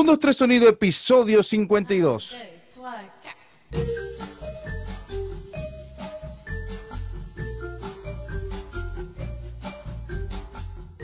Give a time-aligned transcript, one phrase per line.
[0.00, 2.34] 1, 2, 3 sonido, episodio 52.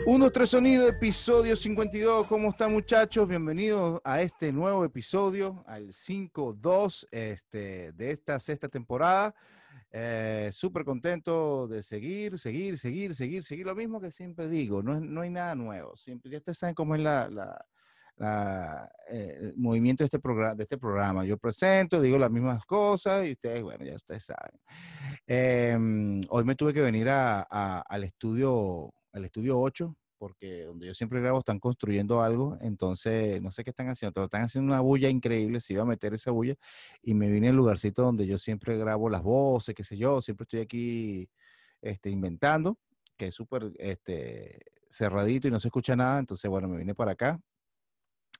[0.06, 2.26] Uno, tres sonido, episodio 52.
[2.26, 3.28] ¿Cómo están muchachos?
[3.28, 9.34] Bienvenidos a este nuevo episodio, al 5-2 este, de esta sexta temporada.
[9.92, 13.66] Eh, Súper contento de seguir, seguir, seguir, seguir, seguir.
[13.66, 15.98] Lo mismo que siempre digo, no, no hay nada nuevo.
[15.98, 17.66] Siempre, ya ustedes saben cómo es la, la,
[18.16, 21.24] la, eh, el movimiento de este, programa, de este programa.
[21.24, 24.60] Yo presento, digo las mismas cosas y ustedes, bueno, ya ustedes saben.
[25.26, 25.76] Eh,
[26.28, 30.94] hoy me tuve que venir a, a, al estudio, al estudio 8, porque donde yo
[30.94, 34.80] siempre grabo están construyendo algo, entonces no sé qué están haciendo, pero están haciendo una
[34.80, 36.54] bulla increíble, se iba a meter esa bulla
[37.02, 40.44] y me vine al lugarcito donde yo siempre grabo las voces, qué sé yo, siempre
[40.44, 41.28] estoy aquí
[41.82, 42.78] este, inventando,
[43.16, 47.12] que es súper este, cerradito y no se escucha nada, entonces bueno, me vine para
[47.12, 47.38] acá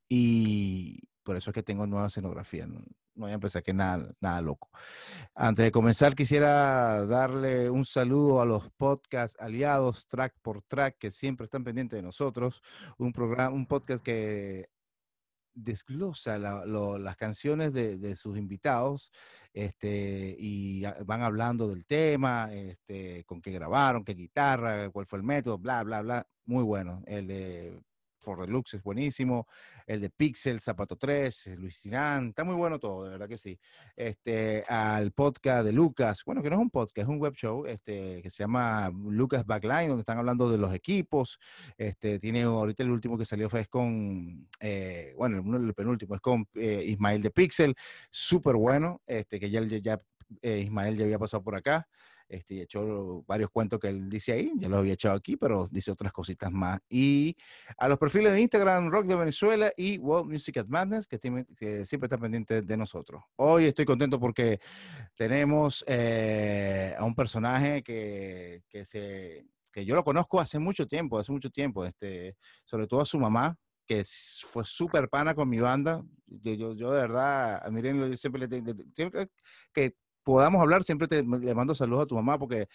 [0.09, 2.67] y por eso es que tengo nueva escenografía.
[2.67, 2.81] No,
[3.17, 4.71] no voy a empezar que nada, nada loco.
[5.35, 11.11] Antes de comenzar, quisiera darle un saludo a los podcast aliados Track por Track que
[11.11, 12.63] siempre están pendientes de nosotros.
[12.99, 14.69] Un programa, un podcast que
[15.55, 19.11] desglosa la, lo, las canciones de, de, sus invitados
[19.55, 25.25] este, y van hablando del tema, este, con qué grabaron, qué guitarra, cuál fue el
[25.25, 26.27] método, bla, bla, bla.
[26.45, 27.03] Muy bueno.
[27.07, 27.81] El de
[28.27, 29.47] For Relux es buenísimo,
[29.87, 33.57] el de Pixel, Zapato 3, Luis Sinán, está muy bueno todo, de verdad que sí.
[33.95, 37.67] Este, al podcast de Lucas, bueno, que no es un podcast, es un web show,
[37.67, 41.39] este, que se llama Lucas Backline, donde están hablando de los equipos,
[41.79, 46.21] este, tiene ahorita el último que salió fue con, eh, bueno, el, el, penúltimo es
[46.21, 47.77] con eh, Ismael de Pixel,
[48.11, 50.03] súper bueno, este, que ya, ya
[50.43, 51.87] eh, Ismael ya había pasado por acá
[52.29, 55.91] este, echó varios cuentos que él dice ahí, ya los había echado aquí, pero dice
[55.91, 56.81] otras cositas más.
[56.89, 57.37] Y
[57.79, 61.19] a los perfiles de Instagram, Rock de Venezuela y World Music at Madness, que,
[61.57, 63.23] que siempre están pendientes de nosotros.
[63.37, 64.61] Hoy estoy contento porque
[65.15, 71.19] tenemos eh, a un personaje que, que, se, que yo lo conozco hace mucho tiempo,
[71.19, 75.61] hace mucho tiempo, este, sobre todo a su mamá, que fue súper pana con mi
[75.61, 76.03] banda.
[76.27, 79.29] Yo, yo, yo de verdad, miren, yo siempre le siempre
[79.73, 79.95] que
[80.27, 82.67] podamos hablar, siempre te, le mando saludos a tu mamá porque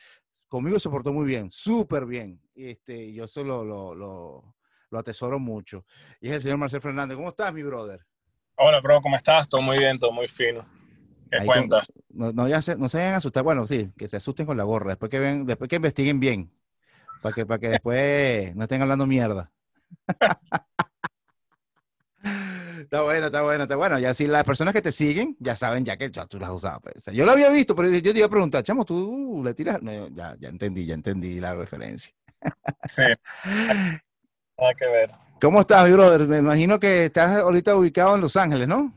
[0.48, 2.42] conmigo se portó muy bien, súper bien.
[2.56, 4.56] Este, yo eso lo, lo, lo,
[4.90, 5.86] lo, atesoro mucho.
[6.22, 7.18] Y es el señor Marcel Fernández.
[7.18, 8.06] ¿Cómo estás, mi brother?
[8.56, 9.50] Hola, bro, ¿cómo estás?
[9.50, 10.64] Todo muy bien, todo muy fino.
[11.30, 11.92] ¿Qué Ahí cuentas?
[11.92, 13.44] Con, no, no, ya se, no se vayan a asustar.
[13.44, 14.92] Bueno, sí, que se asusten con la gorra.
[14.92, 16.54] Después que, ven, después que investiguen bien.
[17.22, 19.52] Para que, para que después no estén hablando mierda.
[22.92, 24.00] Está bueno, está bueno, está bueno.
[24.00, 26.82] Ya si las personas que te siguen ya saben ya que ya tú las usado.
[26.82, 27.06] Pues.
[27.06, 29.82] yo lo había visto, pero yo te iba a preguntar, chamo, tú le tiras.
[29.82, 32.14] No, ya, ya entendí, ya entendí la referencia.
[32.84, 33.04] Sí.
[33.46, 35.12] Nada que ver.
[35.40, 36.28] ¿Cómo estás, mi brother?
[36.28, 38.94] Me imagino que estás ahorita ubicado en Los Ángeles, ¿no?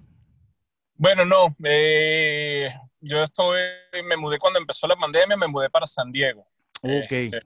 [0.97, 1.55] Bueno, no.
[1.63, 2.67] Eh,
[3.01, 3.61] yo estoy,
[4.09, 6.41] me mudé cuando empezó la pandemia, me mudé para San Diego.
[6.83, 7.13] Ok.
[7.13, 7.39] Este,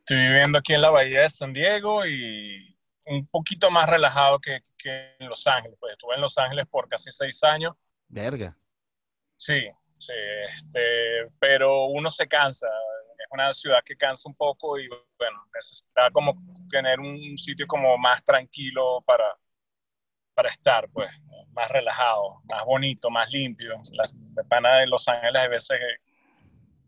[0.00, 2.73] estoy viviendo aquí en la bahía de San Diego y
[3.06, 5.76] un poquito más relajado que, que, en Los Ángeles.
[5.80, 7.74] Pues estuve en Los Ángeles por casi seis años.
[8.08, 8.56] Verga.
[9.36, 10.12] Sí, sí,
[10.48, 12.68] este, pero uno se cansa.
[13.18, 16.34] Es una ciudad que cansa un poco y bueno, necesita como
[16.70, 19.24] tener un sitio como más tranquilo para,
[20.34, 21.10] para estar, pues,
[21.52, 23.80] más relajado, más bonito, más limpio.
[23.92, 24.04] La,
[24.34, 26.42] la pana de Los Ángeles hay veces que,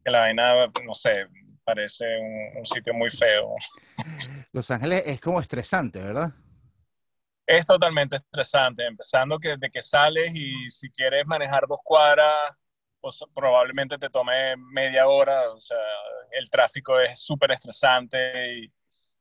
[0.04, 1.26] que la vaina, no sé,
[1.64, 3.54] parece un, un, sitio muy feo.
[4.56, 6.32] Los Ángeles es como estresante, ¿verdad?
[7.46, 12.56] Es totalmente estresante, empezando que desde que sales y si quieres manejar dos cuadras,
[12.98, 15.76] pues probablemente te tome media hora, o sea,
[16.30, 18.72] el tráfico es súper estresante y,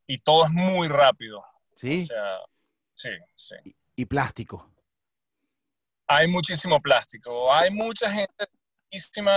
[0.08, 1.44] y, todo es muy rápido.
[1.76, 2.04] Sí.
[2.04, 2.40] O sea,
[2.94, 3.56] sí, sí.
[3.66, 4.72] Y, y plástico.
[6.08, 8.48] Hay muchísimo plástico, hay mucha gente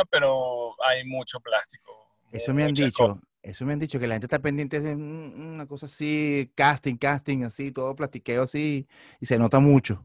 [0.09, 1.91] pero hay mucho plástico.
[2.31, 5.67] Eso me han dicho, eso me han dicho, que la gente está pendiente de una
[5.67, 8.87] cosa así, casting, casting, así, todo plastiqueo así,
[9.21, 10.03] y se nota mucho.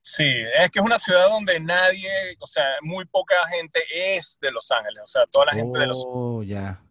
[0.00, 0.28] Sí,
[0.58, 4.70] es que es una ciudad donde nadie, o sea, muy poca gente es de Los
[4.70, 6.48] Ángeles, o sea, toda la gente oh, de Los Ángeles.
[6.48, 6.82] ya.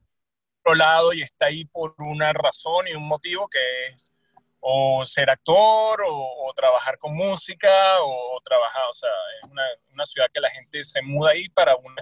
[0.64, 4.14] Otro lado y está ahí por una razón y un motivo que es
[4.62, 9.10] o ser actor o, o trabajar con música o, o, trabajar, o sea,
[9.42, 11.96] es una, una, ciudad que la gente se muda ahí para un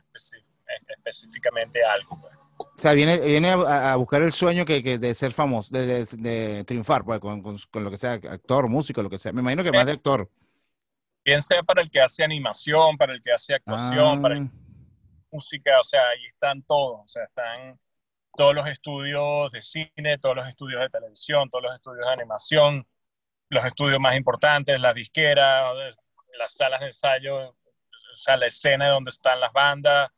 [0.89, 2.19] específicamente algo.
[2.21, 2.38] Pues.
[2.59, 5.85] O sea, viene, viene a, a, buscar el sueño que, que de ser famoso, de,
[5.85, 9.31] de, de triunfar, pues, con, con, con, lo que sea, actor, músico, lo que sea.
[9.31, 10.29] Me imagino que más de actor.
[11.23, 14.21] Bien sea para el que hace animación, para el que hace actuación, ah.
[14.21, 14.49] para el
[15.31, 17.77] música, o sea, ahí están todos, o sea, están
[18.35, 22.87] todos los estudios de cine, todos los estudios de televisión, todos los estudios de animación,
[23.49, 25.73] los estudios más importantes, las disqueras,
[26.37, 30.09] las salas de ensayo, o sea, la escena donde están las bandas,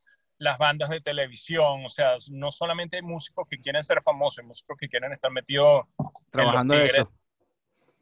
[0.42, 4.46] las bandas de televisión, o sea, no solamente hay músicos que quieren ser famosos, hay
[4.46, 5.86] músicos que quieren estar metidos
[6.32, 7.12] trabajando en, eso.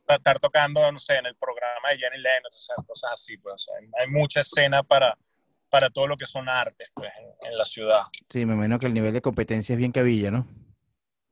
[0.08, 3.70] Estar tocando, no sé, en el programa de Jenny Lennox, o sea, cosas así, pues,
[4.00, 5.18] hay mucha escena para,
[5.70, 7.12] para todo lo que son artes, pues,
[7.46, 8.04] en, la ciudad.
[8.30, 10.48] Sí, me imagino que el nivel de competencia es bien cabilla, ¿no?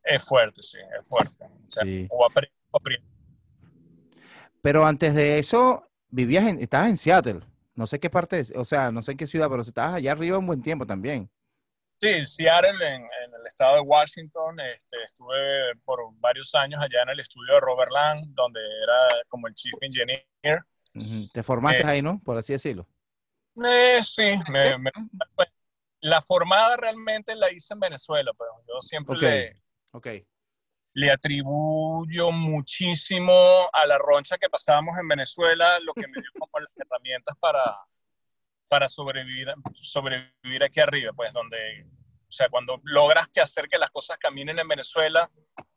[0.04, 1.45] Es fuerte, sí, es fuerte.
[1.45, 2.09] O sea, sí.
[4.62, 7.39] Pero antes de eso, vivías en, estabas en Seattle.
[7.77, 10.39] No sé qué parte, o sea, no sé en qué ciudad, pero estabas allá arriba
[10.39, 11.29] un buen tiempo también.
[12.01, 14.59] Sí, Seattle, en, el estado de Washington.
[14.59, 19.47] Este, estuve por varios años allá en el estudio de Robert Lang, donde era como
[19.47, 20.63] el chief engineer.
[21.31, 22.19] Te formaste eh, ahí, ¿no?
[22.24, 22.88] Por así decirlo.
[23.63, 24.39] Eh, sí,
[26.01, 30.25] la formada realmente la hice en Venezuela, pero yo siempre le, okay.
[30.97, 33.31] Le atribuyo muchísimo
[33.71, 37.63] a la roncha que pasábamos en Venezuela, lo que me dio como las herramientas para,
[38.67, 41.85] para sobrevivir, sobrevivir aquí arriba, pues donde,
[42.27, 45.29] o sea, cuando logras que hacer que las cosas caminen en Venezuela,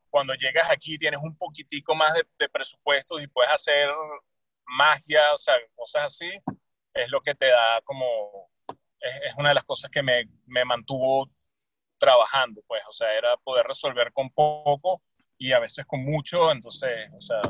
[0.08, 3.90] cuando llegas aquí tienes un poquitico más de, de presupuesto y puedes hacer
[4.64, 6.31] magia, o sea, cosas así,
[6.94, 8.50] es lo que te da como,
[8.99, 11.31] es, una de las cosas que me, me mantuvo
[11.99, 15.02] trabajando, pues, o sea, era poder resolver con poco
[15.40, 17.40] y a veces con mucho, entonces, o sea,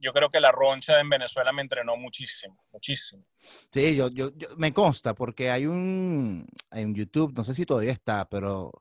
[0.00, 3.24] yo creo que la roncha en Venezuela me entrenó muchísimo, muchísimo.
[3.72, 8.28] Sí, yo, yo, me consta porque hay un, en YouTube, no sé si todavía está,
[8.28, 8.72] pero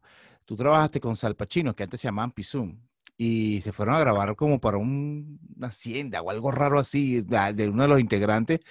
[0.43, 2.81] tú trabajaste con Salpachino, que antes se llamaban Pizum,
[3.15, 7.83] y se fueron a grabar como para una hacienda o algo raro así de, uno
[7.83, 8.61] de los integrantes.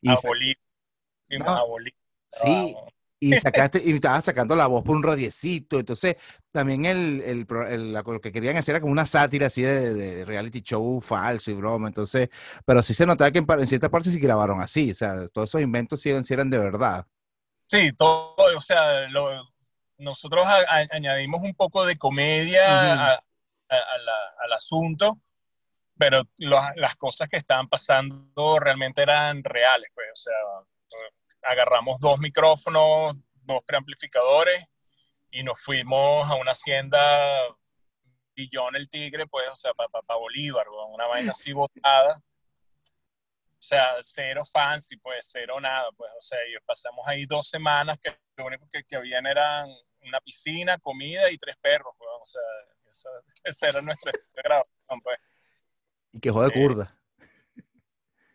[0.00, 0.16] Y a
[2.30, 2.74] Sí,
[3.22, 5.78] y sacaste, y estabas sacando la voz por un radiecito.
[5.78, 6.16] Entonces,
[6.50, 11.00] también el, el, lo que querían hacer era como una sátira así de, reality show
[11.00, 11.86] falso y broma.
[11.86, 12.28] Entonces,
[12.66, 14.90] pero sí se notaba que en, en ciertas partes sí grabaron así.
[14.90, 17.06] O sea, todos esos inventos sí eran, eran de verdad.
[17.60, 19.06] Sí, todo, o sea,
[19.98, 20.44] nosotros
[20.90, 23.14] añadimos un poco de comedia
[23.68, 25.20] al asunto,
[25.96, 30.34] pero las cosas que estaban pasando realmente eran reales, pues, o sea,
[31.42, 34.64] agarramos dos micrófonos, dos preamplificadores
[35.30, 37.40] y nos fuimos a una hacienda
[38.34, 42.16] Billón el Tigre, pues, o sea, para Bolívar, una vaina así botada.
[42.16, 47.98] O sea, cero fancy, pues, cero nada, pues, o sea, y pasamos ahí dos semanas
[48.02, 49.68] que lo único que, que habían eran
[50.06, 53.10] una piscina, comida y tres perros, pues, o sea,
[53.44, 55.18] ese era nuestro grabación, pues.
[56.12, 57.01] Y que jode eh, curda.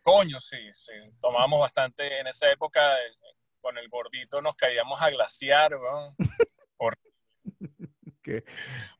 [0.07, 0.93] Coño, sí, sí.
[1.19, 2.97] Tomamos bastante en esa época.
[2.97, 3.11] Eh,
[3.59, 5.73] con el gordito nos caíamos a glaciar,
[6.77, 8.43] Horrible.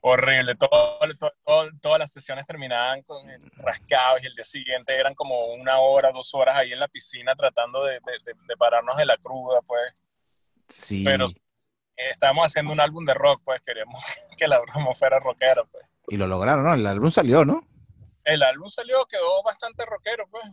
[0.01, 0.56] Horrible.
[0.56, 3.25] todas las sesiones terminaban con
[3.59, 7.33] rascados y el día siguiente eran como una hora, dos horas ahí en la piscina
[7.36, 8.00] tratando de,
[8.59, 9.94] pararnos de la cruda, pues.
[10.68, 11.06] Sí.
[11.06, 11.27] Pero
[11.95, 14.04] estábamos haciendo un álbum de rock, pues queríamos
[14.38, 15.86] que la broma fuera rockera, pues.
[16.09, 16.74] Y lo lograron, ¿no?
[16.74, 17.65] El álbum salió, ¿no?
[18.25, 20.44] El álbum salió, quedó bastante rockero, pues.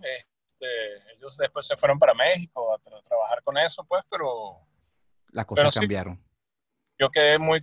[0.65, 4.59] Este, ellos después se fueron para México a, trabajar con eso, pues, pero...
[5.31, 6.21] Las cosas cambiaron.
[6.99, 7.61] yo quedé muy,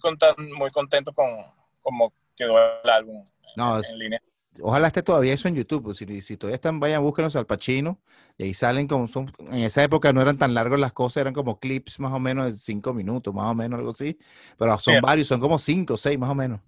[0.58, 1.30] muy contento con
[1.82, 3.24] cómo quedó el álbum
[3.56, 4.22] en, línea.
[4.60, 5.84] Ojalá esté todavía eso en YouTube.
[5.84, 7.98] Pues, si, si todavía están, vayan, búsquenlos al Pachino.
[8.38, 9.32] Y ahí salen como son.
[9.40, 12.52] En esa época no eran tan largos las cosas, eran como clips más o menos
[12.52, 14.20] de cinco minutos, más o menos, algo así.
[14.58, 16.60] Pero son varios, son como cinco o seis más o menos.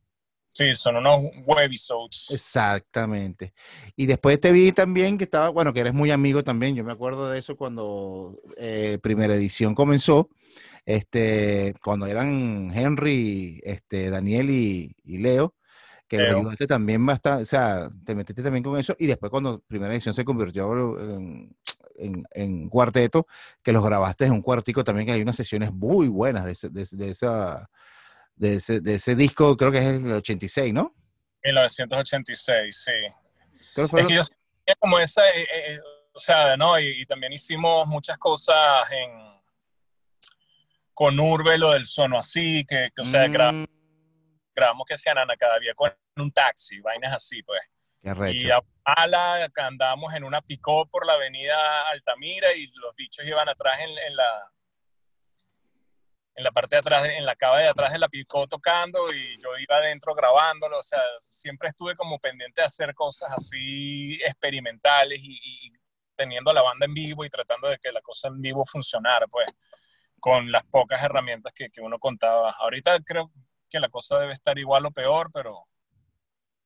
[0.53, 2.29] Sí, son unos webisodes.
[2.29, 3.55] Exactamente.
[3.95, 6.75] Y después te vi también que estaba, bueno, que eres muy amigo también.
[6.75, 10.29] Yo me acuerdo de eso cuando eh, primera edición comenzó.
[10.85, 15.55] Este, cuando eran Henry, este, Daniel y, Leo,
[16.07, 18.95] que lo ayudaste también bastante, o sea, te metiste también con eso.
[18.99, 20.99] Y después cuando primera edición se convirtió
[21.97, 23.25] en, en, cuarteto,
[23.63, 26.87] que los grabaste en un cuartico también, que hay unas sesiones muy buenas de, de,
[26.91, 27.71] de esa
[28.35, 30.95] de ese, de ese disco, creo que es el 86, ¿no?
[31.43, 33.81] 1986, sí.
[33.97, 34.21] es que yo
[34.79, 35.79] como esa, eh, eh,
[36.13, 36.79] o sea, ¿no?
[36.79, 39.33] Y, también hicimos muchas cosas en
[40.93, 43.65] con Urbe, lo del sono así, que, o sea, mm.
[44.55, 47.61] grabamos que sean Ana cada día con un taxi, vainas así, pues.
[48.33, 53.49] y a Ala andábamos en una picó por la avenida Altamira y los bichos iban
[53.49, 54.51] atrás en la
[56.35, 59.37] en la parte de atrás, en la cava de atrás de la picó tocando y
[59.41, 65.19] yo iba adentro grabándolo, o sea, siempre estuve como pendiente de hacer cosas así experimentales
[65.23, 65.71] y,
[66.15, 69.51] teniendo la banda en vivo y tratando de que la cosa en vivo funcionara, pues,
[70.19, 72.51] con las pocas herramientas que, que uno contaba.
[72.51, 73.31] Ahorita creo
[73.67, 75.67] que la cosa debe estar igual o peor, pero,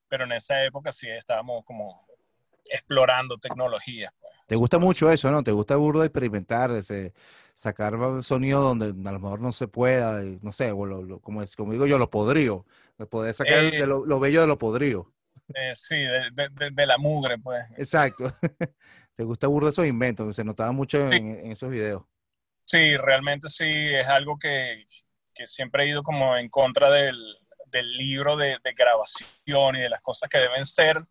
[0.09, 2.05] pero en esa época sí estábamos como
[2.69, 4.13] explorando tecnologías.
[4.19, 4.33] Pues.
[4.47, 5.43] ¿Te gusta mucho eso, no?
[5.43, 7.13] ¿Te gusta burdo experimentar, ese,
[7.57, 10.71] sacar sonido donde a lo mejor no se pueda, no sé,
[11.21, 12.67] como, es, como digo yo, lo podrío,
[13.09, 15.11] poder sacar de lo, bello de lo podrío.
[15.73, 17.63] sí, de, la mugre, pues.
[17.75, 18.31] Exacto.
[19.15, 20.35] ¿Te gusta burdo esos inventos?
[20.35, 22.03] Se notaba mucho en esos videos.
[22.59, 24.83] Sí, realmente sí, es algo que,
[25.45, 27.15] siempre he ido como en contra del,
[27.97, 31.03] libro de, grabación y de las cosas que deben ser.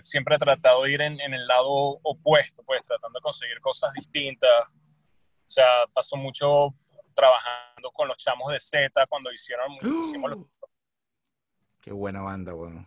[0.00, 1.68] siempre he tratado de ir en, el lado
[2.02, 4.50] opuesto, pues tratando de conseguir cosas distintas.
[5.46, 6.74] O sea, pasó mucho
[7.14, 10.38] trabajando con los chamos de Z cuando hicieron muchísimo los,
[11.80, 12.86] Qué buena banda, bueno.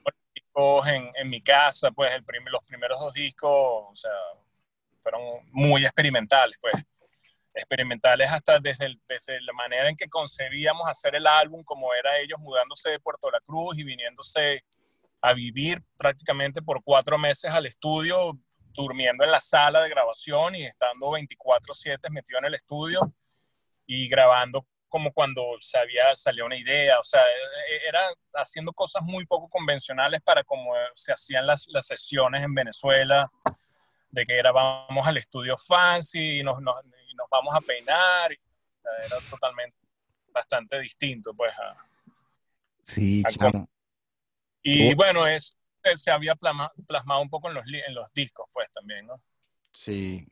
[0.87, 4.11] En, en mi casa, pues el los primeros dos discos, o sea,
[4.99, 6.73] fueron muy experimentales, pues
[7.53, 12.39] experimentales hasta desde, desde la manera en que concebíamos hacer el álbum, como era ellos
[12.39, 14.63] mudándose de Puerto La Cruz y viniéndose
[15.21, 18.37] a vivir prácticamente por cuatro meses al estudio,
[18.73, 23.01] durmiendo en la sala de grabación y estando 24/7 metido en el estudio
[23.85, 28.01] y grabando como cuando sabía, salía una idea, o sea, e, e, era
[28.33, 33.31] haciendo cosas muy poco convencionales para como se hacían las, las sesiones en Venezuela,
[34.09, 38.31] de que grabábamos al estudio fancy y nos, nos, nos vamos a peinar.
[38.31, 39.77] Era totalmente
[40.33, 41.53] bastante distinto, pues.
[42.81, 43.23] sí,
[44.63, 45.55] Y bueno, es,
[45.97, 49.15] se había plasmado un poco en los, en los discos, pues también, ¿no?
[49.71, 50.25] Sí.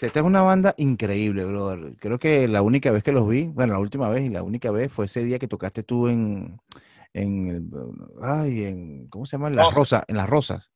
[0.00, 1.96] Esta es una banda increíble, brother.
[1.98, 4.70] Creo que la única vez que los vi, bueno, la última vez y la única
[4.70, 6.60] vez fue ese día que tocaste tú en,
[7.12, 7.70] en,
[8.20, 9.48] ay, en, ¿cómo se llama?
[9.48, 10.70] En las rosas, en las rosas.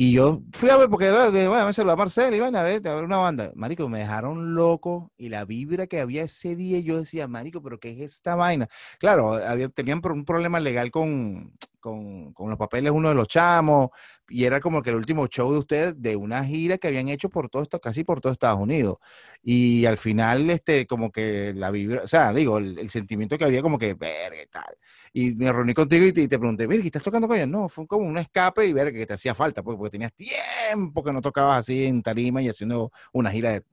[0.00, 2.86] Y yo fui a ver, porque de, bueno, a a Marcel, y van a ver,
[2.86, 3.50] a ver una banda.
[3.56, 7.80] Marico, me dejaron loco y la vibra que había ese día, yo decía, Marico, pero
[7.80, 8.68] ¿qué es esta vaina?
[9.00, 13.90] Claro, había, tenían un problema legal con, con, con, los papeles uno de los chamos,
[14.28, 17.28] y era como que el último show de ustedes de una gira que habían hecho
[17.28, 18.98] por todo esto, casi por todo Estados Unidos.
[19.42, 23.62] Y al final, este, como que la vibra, o sea, digo, el, sentimiento que había
[23.62, 24.76] como que, verga, tal.
[25.12, 27.48] Y me reuní contigo y te, y te pregunté, verga, ¿estás tocando con ellos?
[27.48, 31.02] No, fue como un escape y ver que te hacía falta, pues, porque tenías tiempo
[31.02, 33.64] que no tocabas así en tarima y haciendo una gira de,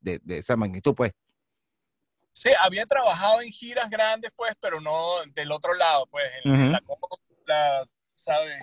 [0.00, 1.12] de, de esa magnitud, pues.
[2.36, 6.82] Sí, había trabajado en giras grandes, pues, pero no del otro lado, pues, en, la
[8.14, 8.58] ¿sabes?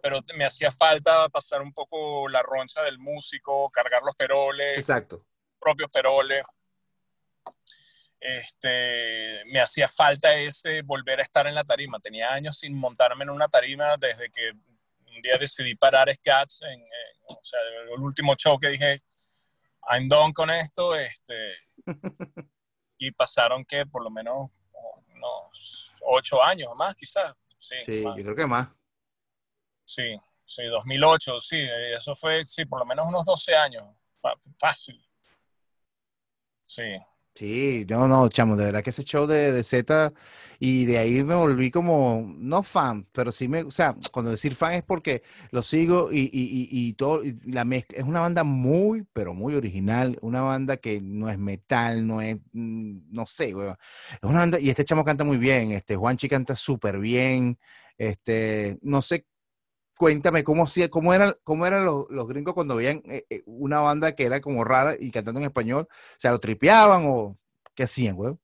[0.00, 4.78] Pero me hacía falta pasar un poco la roncha del músico, cargar los peroles.
[4.78, 5.26] Exacto.
[5.58, 6.44] Propios peroles.
[8.20, 11.98] Este, me hacía falta ese volver a estar en la tarima.
[11.98, 14.52] Tenía años sin montarme en una tarima desde que
[15.14, 16.82] un día decidí parar Scats, en,
[17.26, 17.60] o sea,
[17.94, 19.02] el último show que dije,
[19.90, 21.54] I'm done con esto, este,
[22.98, 24.50] y pasaron que por lo menos
[25.14, 28.68] unos ocho años o más quizás, Sí, yo creo que más.
[29.84, 31.60] Sí, sí, 2008, sí,
[31.94, 33.84] eso fue, sí, por lo menos unos 12 años.
[34.58, 35.00] Fácil.
[36.66, 36.98] Sí.
[37.34, 40.12] Sí, no, no, chamo, de verdad que ese show de, de Z
[40.60, 44.54] y de ahí me volví como, no fan, pero sí me, o sea, cuando decir
[44.54, 49.06] fan es porque lo sigo y, y, y, todo, la mezcla, es una banda muy,
[49.14, 53.76] pero muy original, una banda que no es metal, no es, mm, no sé, weón.
[54.12, 57.58] es una banda, y este chamo canta muy bien, este, Juanchi canta súper bien,
[57.96, 59.26] este, no sé
[60.02, 64.16] cuéntame cómo, cómo eran, cómo eran los, los gringos cuando veían eh, eh, una banda
[64.16, 65.86] que era como rara y cantando en español.
[65.88, 67.38] O sea, ¿lo tripeaban o
[67.72, 68.34] qué hacían, güey?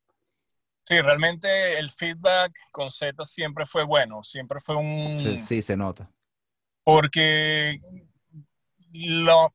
[0.85, 5.37] Sí, realmente el feedback con Z siempre fue bueno, siempre fue un...
[5.41, 6.09] Sí, se nota.
[6.85, 7.81] Porque
[8.93, 9.53] lo,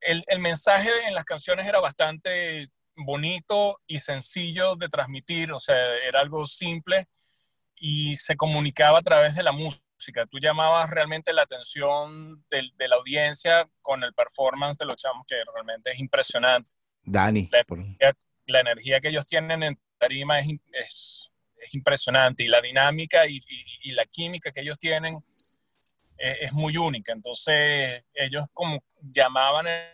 [0.00, 5.76] el, el mensaje en las canciones era bastante bonito y sencillo de transmitir, o sea,
[5.98, 7.08] era algo simple
[7.76, 9.81] y se comunicaba a través de la música
[10.30, 15.36] Tú llamabas realmente la atención de, la audiencia con el performance de los chamos, que
[15.54, 16.72] realmente es impresionante.
[17.02, 17.50] Dani.
[18.46, 21.30] La, energía, que ellos tienen en tarima es, es,
[21.72, 23.38] impresionante y la dinámica y,
[23.92, 25.24] la química que ellos tienen
[26.16, 27.12] es, muy única.
[27.12, 29.92] Entonces, ellos como llamaban el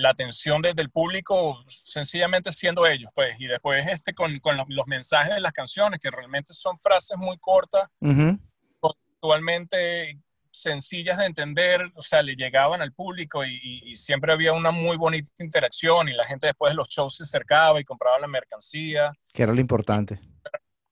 [0.00, 4.86] la atención desde el público sencillamente siendo ellos, pues, y después este con, con los,
[4.86, 7.86] mensajes de las canciones, que realmente son frases muy cortas,
[8.82, 10.18] actualmente
[10.50, 15.30] sencillas de entender, o sea, le llegaban al público y, siempre había una muy bonita
[15.38, 19.12] interacción y la gente después de los shows se acercaba y compraba la mercancía.
[19.34, 20.18] Que era lo importante.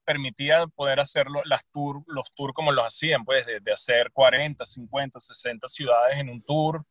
[0.05, 4.63] Permitía poder hacer las tour, los tours como los hacían, pues, de, de hacer 40,
[4.63, 6.85] 50, 60 ciudades en un tour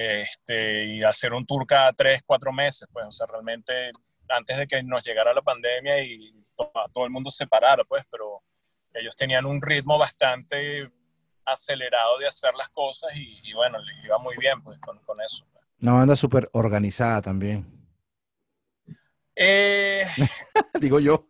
[0.00, 3.90] este, y hacer un tour cada tres, cuatro meses, pues, o sea, realmente
[4.28, 6.32] antes de que nos llegara la pandemia y
[6.92, 8.44] todo, el mundo se parara, pues, pero
[8.94, 10.88] ellos tenían un ritmo bastante
[11.44, 15.44] acelerado de hacer las cosas y, bueno, les iba muy bien pues con, con eso.
[15.80, 17.66] Una banda súper organizada también.
[19.34, 20.06] Eh,
[20.80, 21.26] Digo yo.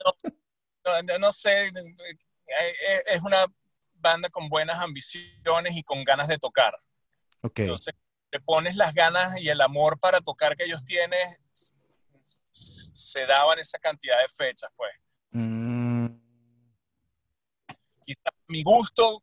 [0.84, 1.72] No, no, sé, eh,
[2.48, 3.46] eh, es una
[3.94, 6.76] banda con buenas ambiciones y con ganas de tocar.
[7.40, 7.64] Okay.
[7.64, 7.94] Entonces,
[8.30, 13.78] le pones las ganas y el amor para tocar que ellos tienen, se daban esa
[13.78, 14.92] cantidad de fechas, pues.
[15.30, 16.06] Mm.
[18.02, 19.20] Quizá mi gusto,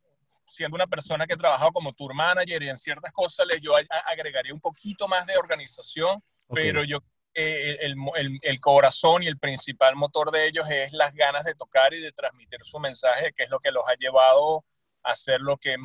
[0.47, 3.73] siendo una persona que he trabajado como tour manager y en ciertas cosas, yo
[4.07, 6.99] agregaría un poquito más de organización, pero yo
[7.33, 11.55] eh, el, el, el, corazón y el principal motor de ellos es las ganas de
[11.55, 14.63] tocar y de transmitir su mensaje, que es lo que los ha llevado
[15.03, 15.75] a hacer lo que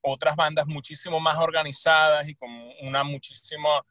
[0.00, 2.50] otras bandas muchísimo más organizadas y con
[2.82, 3.84] una muchísima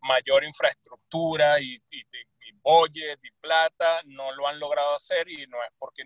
[0.00, 5.62] mayor infraestructura y, y, y budget y plata no lo han logrado hacer y no
[5.62, 6.02] es porque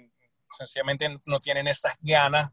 [0.51, 2.51] sencillamente no tienen esas ganas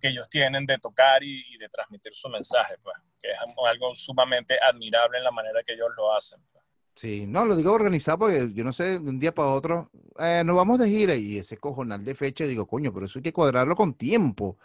[0.00, 3.36] que ellos tienen de tocar y, y, de transmitir su mensaje, pues, que es
[3.66, 6.38] algo sumamente admirable en la manera que ellos lo hacen.
[6.52, 6.64] Pues.
[6.94, 10.42] Sí, no, lo digo organizado porque yo no sé, de un día para otro, eh,
[10.44, 13.32] nos vamos de gira y ese cojonal de fecha, digo, coño, pero eso hay que
[13.32, 14.58] cuadrarlo con tiempo.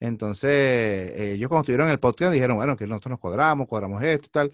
[0.00, 4.02] Entonces, eh, ellos cuando estuvieron en el podcast dijeron, bueno, que nosotros nos cuadramos, cuadramos
[4.02, 4.52] esto y tal.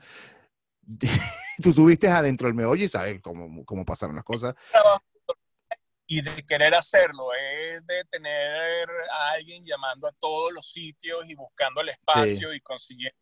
[1.63, 4.55] Tú estuviste adentro del meollo y sabes cómo, cómo pasaron las cosas.
[6.07, 11.35] Y de querer hacerlo, es de tener a alguien llamando a todos los sitios y
[11.35, 12.57] buscando el espacio sí.
[12.57, 13.17] y consiguiendo.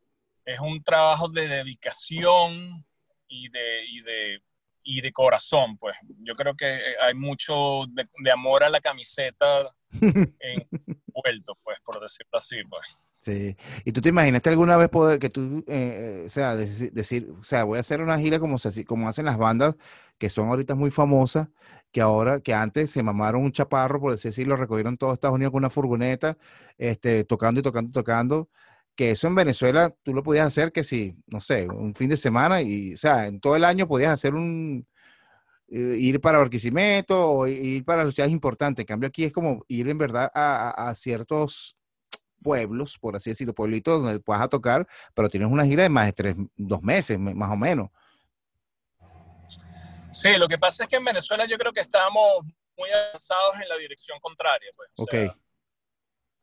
[0.45, 2.85] Es un trabajo de dedicación
[3.29, 4.43] y de, y de,
[4.83, 5.95] y de corazón, pues.
[6.19, 9.73] Yo creo que hay mucho de, de amor a la camiseta
[11.25, 12.83] envuelto, pues, por decirlo así, pues.
[13.21, 13.55] Sí.
[13.85, 17.45] ¿Y tú te imaginaste alguna vez poder que tú, eh, o sea, decir, decir, o
[17.45, 19.75] sea, voy a hacer una gira como, se, como hacen las bandas
[20.19, 21.49] que son ahorita muy famosas,
[21.93, 25.61] que ahora, que antes se mamaron un chaparro, por decirlo, recogieron todo Estados Unidos con
[25.61, 26.39] una furgoneta,
[26.79, 28.49] este, tocando y tocando y tocando,
[28.95, 32.17] que eso en Venezuela tú lo podías hacer que si, no sé, un fin de
[32.17, 34.87] semana y, o sea, en todo el año podías hacer un,
[35.71, 38.83] ir para Barquisimeto o ir para las ciudades importantes.
[38.83, 41.77] En cambio aquí es como ir en verdad a, a, a ciertos
[42.43, 46.13] pueblos, por así decirlo, pueblitos donde puedas tocar, pero tienes una gira de más de
[46.13, 47.91] tres, dos meses, más o menos.
[50.13, 52.43] Sí, lo que pasa es que en Venezuela yo creo que estábamos
[52.77, 54.71] muy avanzados en la dirección contraria.
[54.77, 54.91] Pues.
[54.97, 55.09] Ok.
[55.09, 55.37] O sea,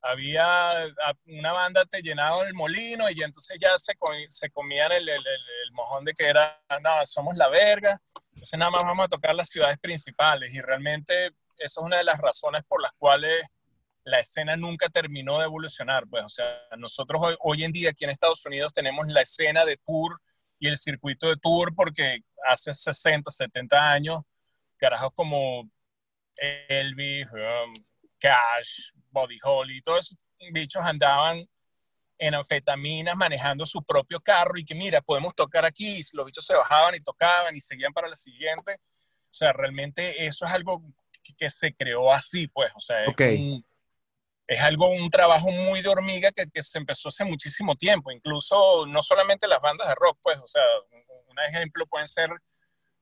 [0.02, 0.86] había
[1.26, 3.94] una banda te llenaba el molino y entonces ya se,
[4.30, 8.00] se comían el, el, el, el, mojón de que era, no, somos la verga,
[8.38, 12.04] entonces nada más vamos a tocar las ciudades principales y realmente eso es una de
[12.04, 13.44] las razones por las cuales
[14.04, 16.06] la escena nunca terminó de evolucionar.
[16.08, 16.46] Pues, o sea,
[16.78, 20.22] nosotros hoy, en día aquí en Estados Unidos tenemos la escena de tour
[20.60, 24.20] y el circuito de tour porque hace 60, 70 años,
[24.78, 25.68] carajos como
[26.70, 27.74] Elvis, um,
[28.20, 30.18] Cash, Body Holly, todos esos
[30.52, 31.44] bichos andaban
[32.18, 36.46] en anfetaminas manejando su propio carro y que mira, podemos tocar aquí, y los bichos
[36.46, 38.80] se bajaban y tocaban y seguían para la siguiente.
[39.30, 40.82] O sea, realmente eso es algo
[41.24, 43.38] que, que se creó así, pues, o sea, okay.
[43.38, 43.66] es un,
[44.48, 48.86] es algo, un trabajo muy de hormiga que, que, se empezó hace muchísimo tiempo, incluso
[48.88, 50.64] no solamente las bandas de rock, pues, o sea,
[51.28, 52.30] un ejemplo pueden ser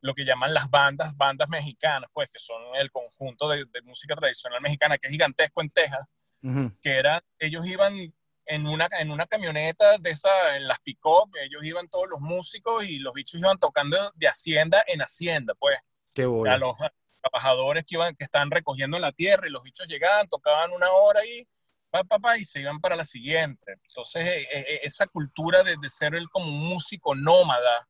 [0.01, 4.15] lo que llaman las bandas, bandas mexicanas, pues, que son el conjunto de, de música
[4.15, 6.06] tradicional mexicana, que es gigantesco en Texas,
[6.43, 6.78] uh -huh.
[6.82, 8.13] que era, ellos iban
[8.45, 12.86] en una, en una camioneta de esa, en las pick-up, ellos iban todos los músicos
[12.86, 15.77] y los bichos iban tocando de hacienda en hacienda, pues.
[16.13, 16.53] Qué bueno.
[16.53, 16.77] A los,
[17.25, 20.91] trabajadores que iban, que estaban recogiendo en la tierra y los bichos llegaban, tocaban una
[20.91, 21.47] hora y
[21.89, 23.77] pa, pa, pa, y se iban para la siguiente.
[23.88, 27.88] Entonces, eh, eh, esa cultura de, de, ser el como un músico nómada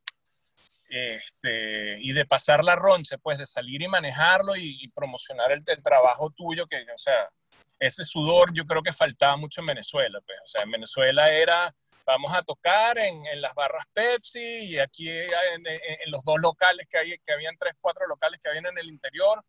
[0.89, 5.61] este, y de pasar la roncha, pues de salir y manejarlo y, y promocionar el,
[5.65, 7.29] el, trabajo tuyo, que, o sea,
[7.79, 11.73] ese sudor yo creo que faltaba mucho en Venezuela, pues, o sea, en Venezuela era
[12.05, 16.39] vamos a tocar en, en, las barras Pepsi y aquí en, en, en, los dos
[16.39, 19.41] locales que hay, que habían tres, cuatro locales que habían en el interior,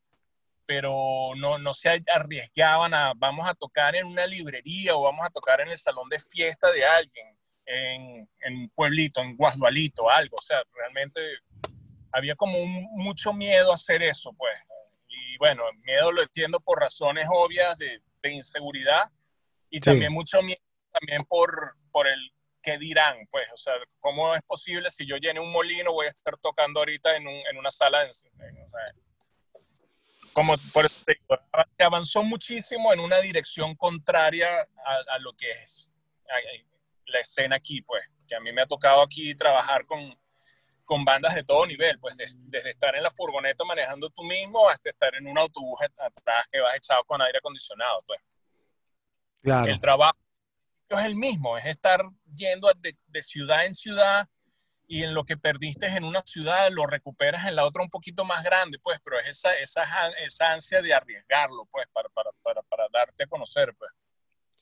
[0.65, 5.31] pero no, no se arriesgaban a, vamos a tocar en una librería o vamos a
[5.31, 10.43] tocar en el salón de fiesta de alguien, en, un pueblito, en Guasdualito, algo, o
[10.43, 11.21] sea, realmente
[12.13, 14.57] había como un, mucho miedo a hacer eso, pues,
[15.09, 19.11] y bueno, miedo lo entiendo por razones obvias de, de inseguridad
[19.71, 19.83] y sí.
[19.83, 20.61] también mucho miedo
[20.93, 25.41] también por, por el qué dirán, pues, o sea, ¿cómo es posible si yo llene
[25.41, 28.81] un molino voy a estar tocando ahorita en, un, en una sala de, o sea,
[30.33, 30.97] como por eso
[31.77, 35.89] se avanzó muchísimo en una dirección contraria a, a lo que es
[36.29, 36.41] a, a
[37.07, 40.13] la escena aquí, pues, que a mí me ha tocado aquí trabajar con,
[40.87, 44.69] con bandas de todo nivel, pues desde, desde estar en la furgoneta manejando tú mismo
[44.69, 48.21] hasta estar en un autobús atrás que vas echado con aire acondicionado, pues.
[49.43, 49.71] Claro.
[49.71, 50.19] El trabajo
[50.89, 52.01] es el mismo, es estar
[52.35, 54.27] yendo de, de ciudad en ciudad
[54.89, 58.25] y en lo que perdiste en una ciudad lo recuperas en la otra un poquito
[58.25, 59.85] más grande, pues, pero es esa, esa,
[60.25, 63.93] esa ansia de arriesgarlo, pues, para, para, para, para darte a conocer, pues.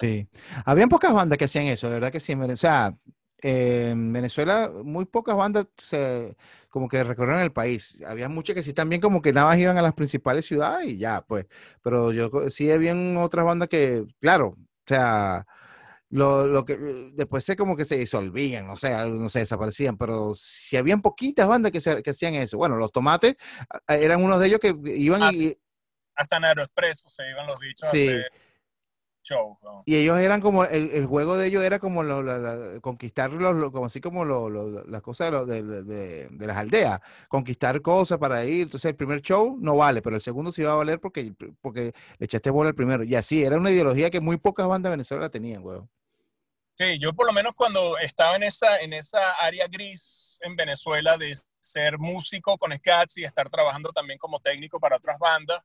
[0.00, 0.28] Sí.
[0.64, 2.34] Habían pocas bandas que hacían eso, de verdad que sí.
[2.34, 2.92] O sea,
[3.46, 6.34] eh, en Venezuela muy pocas bandas se,
[6.70, 7.98] como que recorrieron el país.
[8.06, 10.96] Había muchas que sí también como que nada más iban a las principales ciudades y
[10.96, 11.44] ya, pues.
[11.82, 15.46] Pero yo sí habían otras bandas que, claro, o sea,
[16.08, 16.78] lo, lo que
[17.12, 21.46] después se como que se disolvían, no sé, no sé, desaparecían, pero si habían poquitas
[21.46, 22.56] bandas que, se, que hacían eso.
[22.56, 23.36] Bueno, los tomates
[23.86, 25.54] eran unos de ellos que iban Ah, y,
[26.14, 28.08] Hasta en Aeroexpreso se iban los bichos Sí.
[28.08, 28.32] a hacer
[29.24, 29.58] show.
[29.62, 29.82] ¿no?
[29.86, 33.32] y ellos eran como, el, el juego de ellos era como lo, la- la- conquistar
[33.32, 37.80] los, lo- como así como lo- lo- las cosas de, de- de- las aldeas, conquistar
[37.82, 38.62] cosas para ir.
[38.62, 41.92] Entonces el primer show no vale, pero el segundo sí va a valer porque, porque
[42.18, 43.02] le echaste bola al primero.
[43.02, 45.88] Y así, era una ideología que muy pocas bandas de Venezuela la tenían, weón.
[46.76, 51.16] Sí, yo por lo menos cuando estaba en esa, en esa área gris en Venezuela
[51.16, 55.62] de ser músico con Scats y estar trabajando también como técnico para otras bandas,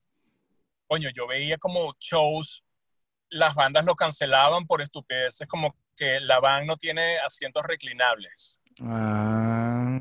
[0.87, 2.63] coño, yo veía como shows,
[3.29, 8.59] las bandas lo cancelaban por estupideces como que la van no tiene asientos reclinables.
[8.81, 9.99] Ah,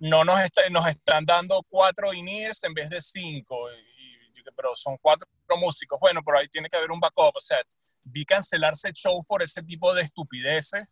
[0.00, 4.96] No nos, está- nos están dando cuatro in-ears en vez de cinco, y, pero son
[5.00, 5.26] cuatro
[5.58, 5.98] músicos.
[6.00, 7.36] Bueno, por ahí tiene que haber un backup.
[7.36, 7.58] O sea,
[8.02, 10.84] vi cancelarse show por ese tipo de estupideces.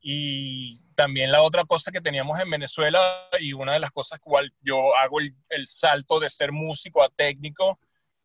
[0.00, 4.52] Y también la otra cosa que teníamos en Venezuela, y una de las cosas cual
[4.60, 7.78] yo hago el, el salto de ser músico a técnico,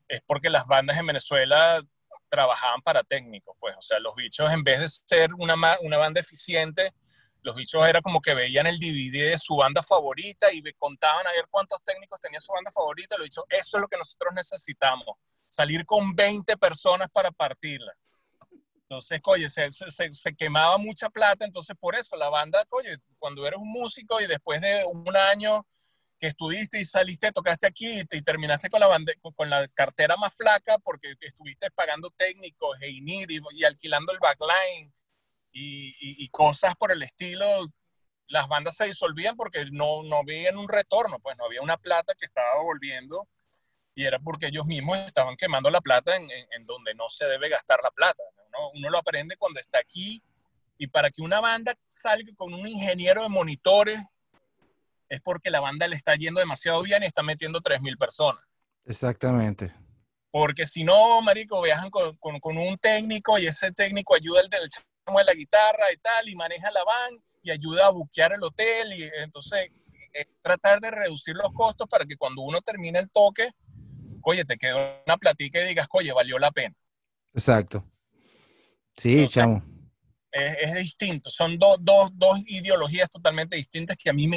[0.08, 1.82] es porque las bandas en Venezuela
[2.30, 6.20] trabajaban para técnicos, pues, o sea, los bichos en vez de ser una, una banda
[6.22, 6.94] eficiente,
[7.42, 11.26] los bichos era como que veían el DVD de su banda favorita y ve- contaban
[11.26, 14.34] a ver cuántos técnicos tenía su banda favorita, los bichos, eso es lo que nosotros
[14.36, 15.08] necesitamos,
[15.48, 17.94] salir con 20 personas para partirla.
[18.82, 23.46] Entonces, oye, se- se- se quemaba mucha plata, entonces por eso la banda, oye, cuando
[23.46, 25.66] eres un músico y después de un año
[26.20, 29.68] que estuviste y saliste, tocaste aquí y, te- y terminaste con la, bande- con, la
[29.70, 34.94] cartera más flaca porque estuviste pagando técnicos e INIR y, y alquilando el backline
[35.52, 37.46] y, y- y cosas por el estilo,
[38.28, 42.14] las bandas se disolvían porque no, no veían un retorno, pues no había una plata
[42.16, 43.28] que estaba volviendo
[43.96, 47.26] y era porque ellos mismos estaban quemando la plata en, en- en donde no se
[47.26, 48.22] debe gastar la plata.
[48.74, 50.22] Uno lo aprende cuando está aquí
[50.78, 54.00] y para que una banda salga con un ingeniero de monitores
[55.10, 58.44] es porque la banda le está yendo demasiado bien y está metiendo 3.000 personas.
[58.86, 59.74] exactamente.
[60.32, 64.50] Porque si no, marico, viajan con, con- con un técnico y ese técnico ayuda al
[64.50, 68.34] del chamo de la guitarra y tal, y maneja la van y ayuda a buquear
[68.34, 68.94] el hotel.
[68.94, 69.72] Y entonces,
[70.14, 73.50] es tratar de reducir los costos para que cuando uno termine el toque,
[74.22, 76.76] oye, te quede una platica y digas, oye, valió la pena.
[77.34, 77.84] Exacto.
[78.98, 79.64] Sí, Entonces, chamo.
[80.32, 81.32] Es, es distinto.
[81.32, 84.36] Son dos ideologías totalmente distintas que a mí me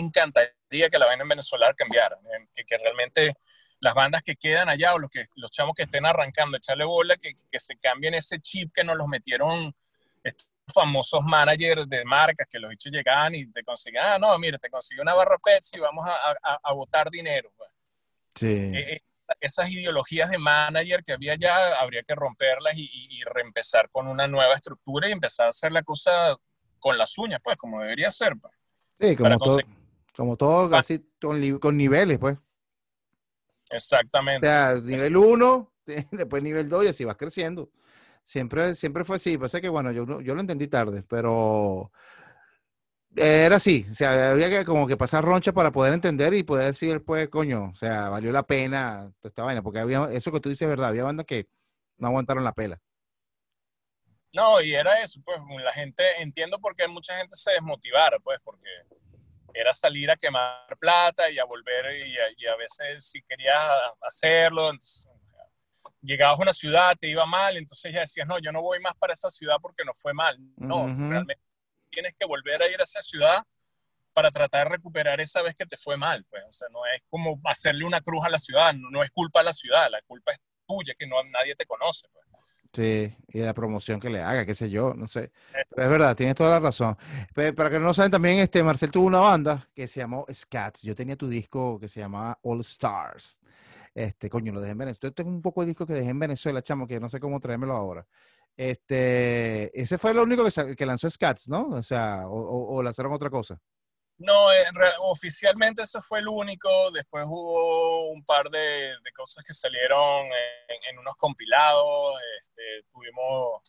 [0.72, 2.16] encantaría que la vaina en Venezuela cambiara.
[2.16, 3.32] eh, Que, que realmente
[3.80, 7.16] las bandas que quedan allá o los, que, los chamos que estén arrancando, echarle bola,
[7.16, 9.74] que, que se cambien ese chip que nos los metieron
[10.22, 14.56] estos famosos managers de marcas que los bichos llegaban y te consiguen, ah, no, mira,
[14.58, 17.50] te consigo una barra Pepsi, vamos a, a, a botar dinero.
[17.56, 17.70] pues.
[18.36, 18.70] Sí.
[18.72, 19.00] Eh, eh,
[19.40, 24.06] esas ideologías de manager que había ya, habría que romperlas y, y- y reempezar con
[24.06, 26.36] una nueva estructura y empezar a hacer la cosa
[26.78, 28.34] con las uñas, pues, como debería ser.
[28.40, 28.54] pues.
[29.00, 29.81] Sí, para como todo, conseguir-
[30.16, 32.36] como todo Pa- así con, niveles, pues.
[32.36, 34.46] O Exactamente.
[34.46, 35.72] sea, nivel 1,
[36.10, 37.70] después nivel 2 y así vas creciendo.
[38.24, 39.36] Siempre, siempre fue así.
[39.38, 41.90] Pasa que, bueno, yo, yo lo entendí tarde, pero
[43.16, 43.86] era así.
[43.90, 47.28] O sea, habría que como que pasar roncha para poder entender y poder decir, pues,
[47.28, 50.62] coño, o sea, valió la pena toda esta vaina, porque había, eso que tú dices
[50.62, 51.48] es verdad, había bandas que
[51.98, 52.80] no aguantaron la pela.
[54.34, 58.40] No, y era eso, pues, la gente, entiendo por qué mucha gente se desmotivara, pues,
[58.42, 58.66] porque
[59.54, 63.70] era salir a quemar plata y a volver y a, y a veces si querías
[64.00, 65.08] hacerlo, entonces,
[66.00, 68.94] llegabas a una ciudad, te iba mal, entonces ya decías, no, yo no voy más
[68.96, 70.36] para esa ciudad porque no fue mal.
[70.56, 71.40] No, realmente
[71.90, 73.42] tienes que volver a ir a esa ciudad
[74.12, 77.02] para tratar de recuperar esa vez que te fue mal, pues, o sea, no es
[77.08, 80.02] como hacerle una cruz a la ciudad, no, no es culpa de la ciudad, la
[80.02, 82.26] culpa es tuya, que no, nadie te conoce, pues.
[82.74, 85.30] Sí, y la promoción que le haga, qué sé yo, no sé.
[85.68, 86.96] Pero es verdad, tienes toda la razón.
[87.34, 90.24] Pe- para que no lo saben, también este Marcel tuvo una banda que se llamó
[90.32, 90.80] Scats.
[90.82, 93.40] Yo tenía tu disco que se llamaba All Stars.
[93.94, 95.10] Este, coño, lo dejé en Venezuela.
[95.10, 97.40] Yo tengo un poco de disco que dejé en Venezuela, chamo, que no sé cómo
[97.40, 98.06] traérmelo ahora.
[98.56, 100.44] Este, ese fue lo único
[100.76, 101.68] que, lanzó Scats, ¿no?
[101.70, 103.60] O sea, o, o- o lanzaron otra cosa.
[104.18, 104.46] No,
[105.00, 106.68] oficialmente eso fue el único.
[106.92, 110.26] Después hubo un par de, cosas que salieron
[110.88, 112.18] en, unos compilados.
[112.40, 113.62] Este, tuvimos,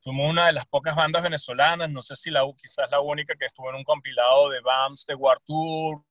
[0.00, 3.46] fuimos una de las pocas bandas venezolanas, no sé si la quizás la única que
[3.46, 6.02] estuvo en un compilado de BAMS de War Tour.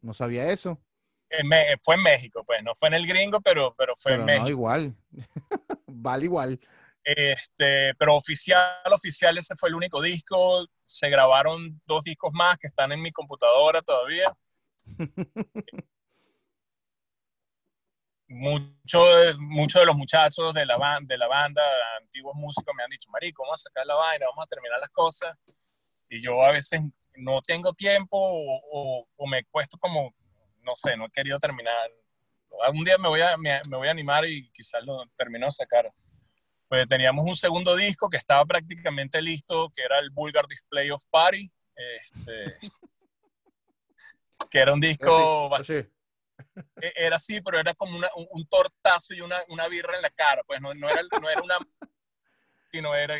[0.00, 0.78] no sabía eso.
[1.82, 4.44] fue en México, pues, no fue en el gringo, pero, pero fue en México.
[4.44, 4.94] No, igual.
[5.86, 6.60] vale igual.
[7.02, 10.66] Este, pero oficial, oficial, ese fue el único disco.
[10.90, 14.24] Se grabaron dos discos más que están en mi computadora todavía.
[18.26, 21.62] Muchos mucho de los muchachos de la, de la banda,
[22.00, 24.90] antiguos músicos, me han dicho, Marico, vamos a sacar la vaina, vamos a terminar las
[24.90, 25.36] cosas.
[26.08, 26.80] Y yo a veces
[27.16, 30.14] no tengo tiempo o, me he puesto como,
[30.62, 31.90] no sé, no he querido terminar.
[32.64, 35.52] Algún día me voy a, me, me voy a animar y quizás lo termino de
[35.52, 35.92] sacar
[36.70, 41.02] pues teníamos un segundo disco que estaba prácticamente listo, que era el Vulgar Display of
[41.10, 42.52] Party, este,
[44.48, 45.50] que era un disco...
[45.66, 47.98] E, era así, pero era como
[48.30, 51.42] un, tortazo y una, una, birra en la cara, pues no, no, era, no era
[51.42, 51.58] una...
[52.70, 53.16] sino era,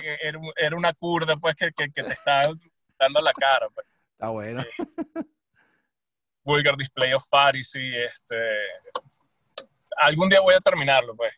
[0.57, 2.43] era, una curda, pues, que, que, te estaba
[3.01, 3.69] dando la cara.
[3.75, 3.85] Pues.
[4.13, 4.63] Está bueno.
[4.63, 5.25] Eh,
[6.45, 8.37] vulgar Display of Party, sí, este...
[9.97, 11.35] Algún día voy a terminarlo, pues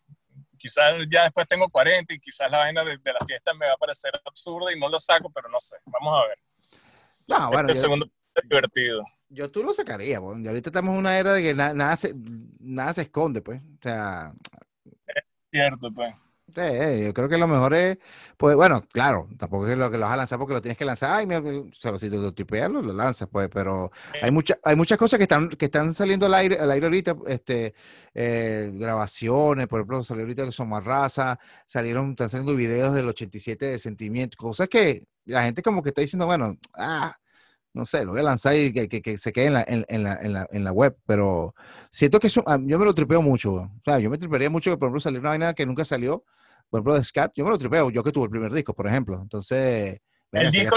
[0.62, 3.76] quizás ya después tengo 40 y quizás la vaina de, la fiesta me va a
[3.76, 6.38] parecer absurda y no lo saco, pero no sé, vamos a ver.
[7.26, 9.02] No, bueno, este segundo es divertido.
[9.28, 12.14] Yo tú lo sacaría, y ahorita estamos en una era de que nada, se,
[12.60, 13.60] nada se esconde, pues.
[13.60, 14.32] O sea.
[15.06, 16.14] Es cierto, pues.
[16.54, 17.98] Sí, yo creo que lo mejor es,
[18.36, 20.84] pues bueno, claro, tampoco es lo que lo vas a lanzar porque lo tienes que
[20.84, 21.26] lanzar, ay,
[21.72, 25.48] solo si lo tripeas lo, lanzas, pues, pero hay muchas hay muchas cosas que están
[25.48, 27.74] que están saliendo al aire al aire ahorita, este
[28.14, 30.52] eh, grabaciones, por ejemplo, salió ahorita el
[30.84, 35.88] Raza, salieron están saliendo videos del 87 de sentimiento, cosas que la gente como que
[35.90, 37.16] está diciendo, bueno, ah,
[37.74, 40.14] no sé, lo voy a lanzar y que, que, se quede en la, en, la,
[40.20, 41.54] en, la, en la web, pero
[41.90, 44.70] siento que eso, ah, yo me lo tripeo mucho, o sea, yo me tripearía mucho
[44.70, 46.24] que por ejemplo saliera una vaina que nunca salió,
[46.72, 48.86] por ejemplo, de Scat, yo me lo tripeo, yo que tuve el primer disco, por
[48.86, 49.20] ejemplo.
[49.20, 50.00] Entonces,
[50.32, 50.76] el disco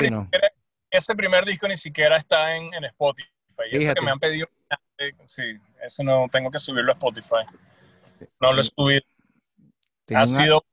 [0.91, 3.29] ese primer disco ni siquiera está en, en Spotify.
[3.71, 4.45] Y eso que me han pedido,
[5.25, 5.43] sí,
[5.81, 7.45] eso no tengo que subirlo a Spotify.
[8.41, 9.03] No lo he subido.
[10.13, 10.65] Ha sido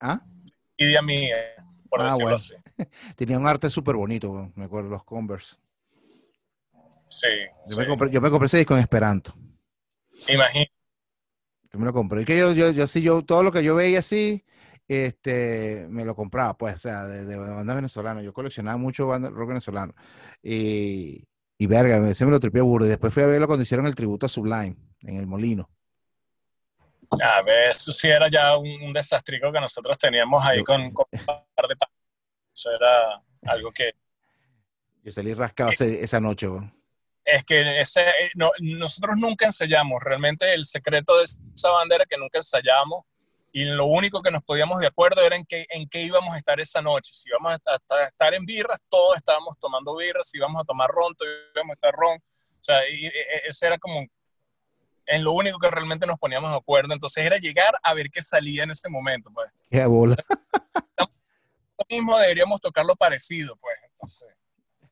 [0.00, 0.20] ¿Ah?
[0.76, 1.36] idea mía,
[1.88, 2.54] por ah, decirlo así.
[3.16, 5.56] Tenía un arte súper bonito, me acuerdo, los Converse.
[7.06, 7.28] Sí.
[7.68, 9.34] Yo, Me compré, yo me compré ese disco en Esperanto.
[10.28, 10.83] Imagínate.
[11.74, 12.22] Yo me lo compré.
[12.22, 14.44] Y que yo, yo, yo sí, yo, todo lo que yo veía así,
[14.86, 18.22] este, me lo compraba, pues, o sea, de, de banda venezolana.
[18.22, 19.92] Yo coleccionaba mucho banda rock venezolano.
[20.40, 21.26] Y,
[21.58, 22.86] y verga, ese me lo tripié burro.
[22.86, 25.68] Y después fui a verlo cuando hicieron el tributo a Sublime, en el Molino.
[27.20, 31.26] A ver, eso sí era ya un, desastrico que nosotros teníamos ahí con, con, un
[31.26, 31.74] par de
[32.54, 33.94] Eso era algo que...
[35.02, 36.46] Yo salí rascado esa noche,
[37.24, 40.02] es que ese, eh, no, nosotros nunca ensayamos.
[40.02, 43.04] Realmente el secreto de esa banda era que nunca ensayamos
[43.52, 46.38] y lo único que nos podíamos de acuerdo era en qué, en qué íbamos a
[46.38, 47.12] estar esa noche.
[47.14, 50.28] Si íbamos a, estar en birras, todos estábamos tomando birras.
[50.28, 52.16] Si íbamos a tomar ron, todos íbamos a estar ron.
[52.16, 53.10] O sea, y,
[53.46, 54.06] ese era como
[55.06, 56.92] en lo único que realmente nos poníamos de acuerdo.
[56.92, 59.30] Entonces era llegar a ver qué salía en ese momento.
[59.32, 59.50] Pues.
[59.70, 60.16] Qué bola.
[60.98, 63.76] lo mismo deberíamos tocar lo parecido, pues.
[63.88, 64.28] Entonces,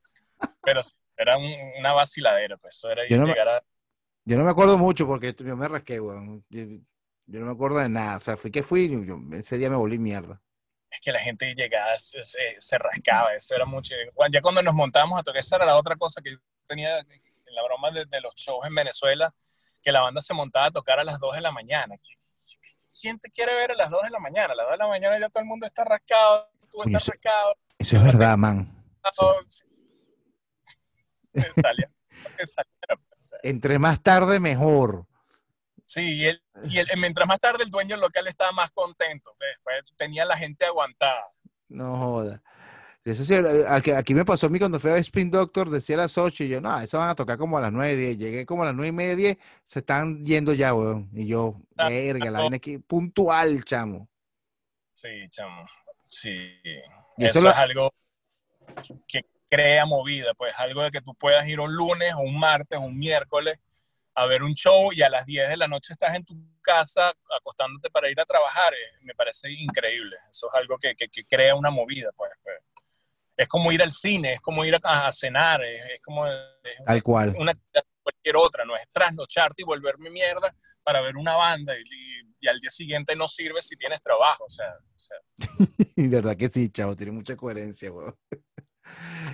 [0.62, 3.60] pero sí era una vaciladera, pues eso era yo no, llegar a...
[4.24, 6.44] Yo no me acuerdo mucho porque yo me rasqué, weón.
[6.48, 8.16] Yo, no me acuerdo de nada.
[8.16, 10.40] O sea, fui que fui, yo, ese día me volví mierda.
[10.90, 13.94] Es que la gente llegaba, se, se, rascaba, eso era mucho.
[14.30, 16.98] Ya cuando nos montábamos a tocar, esa era la otra cosa que yo tenía
[17.52, 19.34] en la broma de, los shows en Venezuela,
[19.82, 21.96] que la banda se montaba a tocar a las 2 de la mañana.
[23.00, 24.52] ¿Quién te quiere ver a las 2 de la mañana?
[24.52, 27.56] A las 2 de la mañana ya todo el mundo está rascado, tú estás rascado.
[27.78, 28.70] Eso es verdad, man.
[33.42, 35.06] Entre más tarde, mejor.
[35.84, 39.36] Sí, y, el, y mientras más tarde el dueño local estaba más contento,
[39.96, 41.30] tenía la gente aguantada.
[41.68, 42.42] No joda.
[43.04, 43.34] Eso sí,
[43.68, 46.48] aquí, me pasó a mí cuando fui a Spin Doctor, decía a las 8 y
[46.48, 48.18] yo, no, eso van a tocar como a las 9, 10.
[48.18, 51.10] Llegué como a las 9 y media, 10, se están yendo ya, weón.
[51.12, 54.08] Y yo, ah, verga, la ven aquí, puntual, chamo.
[54.92, 55.66] Sí, chamo,
[56.06, 56.30] sí.
[57.16, 57.92] eso, es algo
[59.08, 62.98] que crea movida, pues algo de que tú puedas ir un lunes un martes un
[62.98, 63.58] miércoles
[64.14, 67.12] a ver un show y a las 10 de la noche estás en tu casa
[67.38, 70.16] acostándote para ir a trabajar, eh, me parece increíble.
[70.30, 72.56] Eso es algo que, que, crea una movida, pues, pues,
[73.36, 76.26] Es como ir al cine, es como ir a, cenar, es, como...
[76.86, 77.34] Tal cual.
[77.38, 77.54] Una
[78.02, 81.82] cualquier otra, no es trasnocharte y volverme mierda para ver una banda y,
[82.40, 84.74] y, al día siguiente no sirve si tienes trabajo, o sea...
[84.94, 85.16] O sea.
[85.96, 88.14] verdad que sí, chavo, tiene mucha coherencia, weón.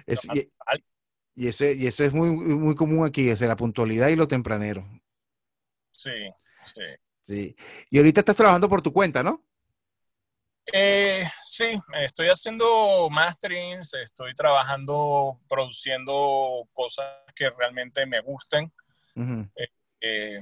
[0.07, 4.89] Y, eso, y eso es muy, muy común aquí, es la puntualidad y lo tempranero.
[5.91, 6.11] Sí,
[6.65, 6.83] sí.
[7.29, 7.55] Sí.
[7.91, 9.45] Y ahorita estás trabajando por tu cuenta, ¿no?
[10.73, 18.73] Eh, sí, estoy haciendo masterings, estoy trabajando, produciendo cosas que realmente me gusten.
[19.15, 19.69] Eh,
[20.01, 20.41] eh,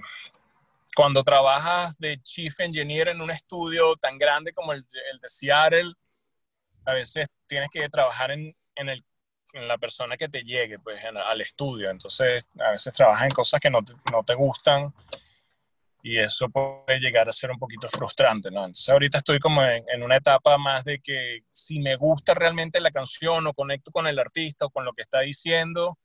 [0.95, 5.93] cuando trabajas de chief engineer en un estudio tan grande como el, de Seattle,
[6.85, 8.97] a veces tienes que trabajar en, el, en
[9.57, 11.91] la persona que te llegue pues, al estudio.
[11.91, 14.93] Entonces, a veces trabajas en cosas que no te, no te gustan
[16.07, 18.61] y eso puede llegar a ser un poquito frustrante, ¿no?
[18.61, 22.93] Entonces ahorita estoy como en, una etapa más de que si me gusta realmente la
[22.93, 25.99] canción o conecto con el artista o con lo que está diciendo,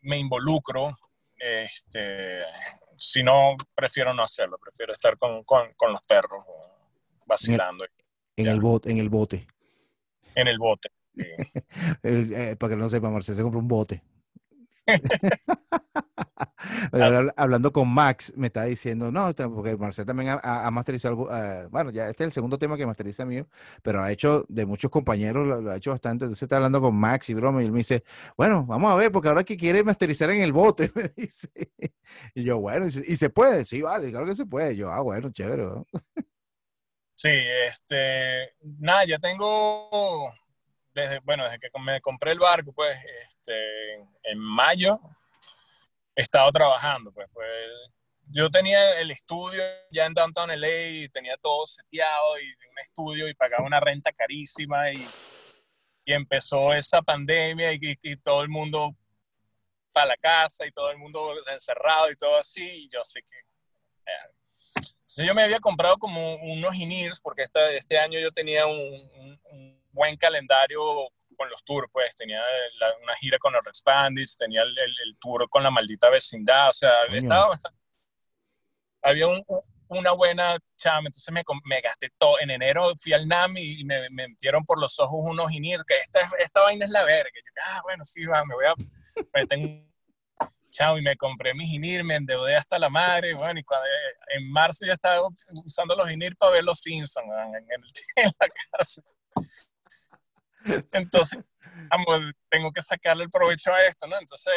[0.00, 0.96] me involucro.
[1.36, 2.38] Este,
[2.96, 6.42] si no, prefiero no hacerlo, prefiero estar con, con, con los perros
[7.26, 7.84] vacilando.
[8.34, 9.46] En el, bote, en el bote.
[10.34, 10.88] En el bote.
[12.02, 14.02] Eh, para que no sepa, Marcelo se compró un bote.
[17.36, 21.90] Hablando con Max, me está diciendo, no, porque Marcel también ha, masterizado algo, eh, bueno,
[21.90, 23.46] ya este es el segundo tema que masteriza mío,
[23.82, 27.30] pero ha hecho de muchos compañeros, lo, ha hecho bastante, entonces está hablando con Max
[27.30, 28.04] y broma, y él me dice,
[28.36, 31.48] bueno, vamos a ver, porque ahora que quiere masterizar en el bote, me dice.
[32.34, 34.76] Y yo, bueno, y se, puede, sí, vale, claro que se puede.
[34.76, 35.68] yo, ah, bueno, chévere.
[37.14, 37.30] Sí,
[37.68, 40.32] este, nada, ya tengo
[40.94, 42.96] desde, bueno, desde que me compré el barco, pues,
[43.28, 45.00] este, en mayo,
[46.14, 47.48] he estado trabajando, pues, pues,
[48.34, 53.28] yo tenía el estudio ya en Downtown LA y tenía todo seteado y un estudio
[53.28, 55.06] y pagaba una renta carísima y,
[56.04, 58.96] y empezó esa pandemia y, y, todo el mundo
[59.92, 63.38] para la casa y todo el mundo encerrado y todo así y yo sé que...
[64.06, 64.41] Eh,
[65.16, 70.16] yo me había comprado como unos in porque este, este año yo tenía un buen
[70.16, 70.80] calendario
[71.36, 72.40] con los tours, pues tenía
[73.02, 77.58] una gira con los Bandits, tenía el, tour con la maldita vecindad, o sea, estaba
[79.02, 79.26] había
[79.88, 84.08] una buena chama, entonces me, me, gasté todo, en enero fui al NAMI y me,
[84.10, 87.80] metieron por los ojos unos inir, que esta, esta vaina es la verga, yo, ah,
[87.82, 88.74] bueno, sí, va, me voy a,
[89.34, 89.91] me tengo,
[90.72, 93.86] chao, y me compré mis INIR, me endeudé hasta la madre, bueno, y cuando,
[94.34, 95.28] en marzo ya estaba
[95.64, 97.84] usando los INIR para ver los Simpsons en,
[98.24, 99.02] en la casa.
[100.92, 101.38] Entonces,
[102.48, 104.18] tengo que sacarle el provecho a esto, ¿no?
[104.18, 104.52] Entonces,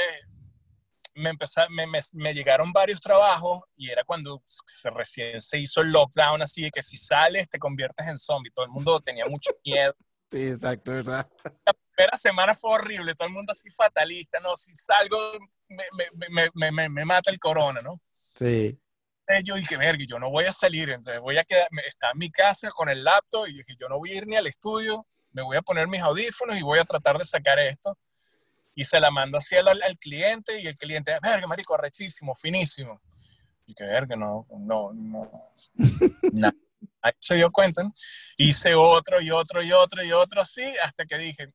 [1.15, 1.31] me,
[1.69, 6.63] me, me, llegaron varios trabajos y era cuando se, recién se hizo el lockdown, así
[6.63, 8.51] de que si sales te conviertes en zombie.
[8.51, 9.93] Todo el mundo tenía mucho miedo.
[10.29, 11.27] Sí, exacto, ¿verdad?
[11.97, 14.55] La primera semana fue horrible, todo el mundo así fatalista, ¿no?
[14.55, 15.17] Si salgo,
[15.69, 18.01] me, me, me mata el corona, ¿no?
[18.11, 18.77] Sí.
[19.43, 22.29] Yo dije, verga, yo no voy a salir, entonces voy a quedar, está en mi
[22.29, 25.41] casa con el laptop y dije, yo no voy a ir ni al estudio, me
[25.41, 27.97] voy a poner mis audífonos y voy a tratar de sacar esto.
[28.75, 33.01] Y se la mando así al, al cliente y el cliente, verga, marico, arrechísimo, finísimo.
[33.65, 35.31] Y que verga, no, no, no.
[37.01, 37.81] Ahí se dio cuenta.
[38.37, 41.51] Hice otro y otro y otro y otro así hasta que dije,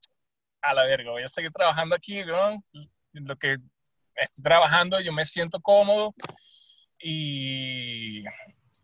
[0.62, 2.62] a la verga, voy a seguir trabajando aquí, ¿no?
[3.12, 3.57] Lo que
[4.14, 6.14] estoy trabajando, yo me siento cómodo
[6.99, 8.23] y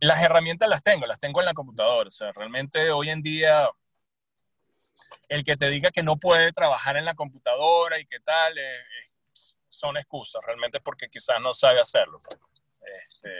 [0.01, 2.09] las herramientas las tengo, las tengo en la computadora.
[2.09, 3.69] O sea, realmente hoy en día
[5.29, 8.83] el que te diga que no puede trabajar en la computadora y qué tal, eh,
[9.69, 12.19] son excusas, realmente porque quizás no sabe hacerlo.
[12.21, 12.39] Pues.
[13.05, 13.31] Este,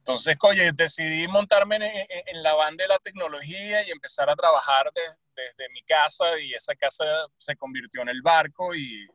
[0.00, 5.68] entonces, oye, decidí montarme en, la banda de la tecnología y empezar a trabajar desde
[5.74, 7.04] mi casa y esa casa
[7.36, 9.06] se convirtió en el barco y,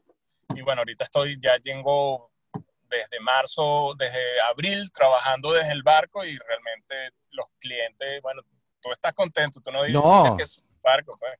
[0.55, 2.31] y bueno, ahorita estoy, ya tengo
[2.87, 8.43] desde marzo, desde abril trabajando desde el barco y realmente los clientes, bueno,
[8.79, 10.01] tú estás contento, tú no dices
[10.37, 11.39] que es un barco, pues.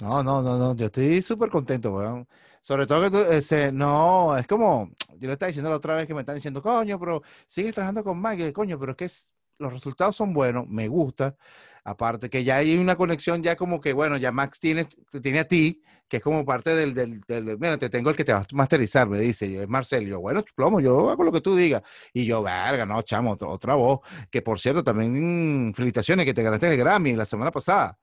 [0.00, 2.28] No, no, no, no, yo estoy súper contento, weón.
[2.64, 6.06] Sobre todo que tú, ese, no, es como, yo le estaba diciendo la otra vez
[6.06, 9.30] que me están diciendo, coño, pero sigues trabajando con Mike, coño, pero es que es,
[9.58, 11.36] los resultados son buenos, me gusta.
[11.84, 14.88] Aparte que ya hay una conexión, ya como que, bueno, ya Max tiene,
[15.22, 18.24] tiene a ti, que es como parte del, del, del, mira, te tengo el que
[18.24, 21.42] te va a masterizar, me dice, es Marcel, yo, bueno, plomo, yo hago lo que
[21.42, 21.82] tú digas.
[22.14, 24.00] Y yo, verga, no, chamo, otra, voz,
[24.30, 27.98] que por cierto, también felicitaciones, que te ganaste el Grammy la semana pasada.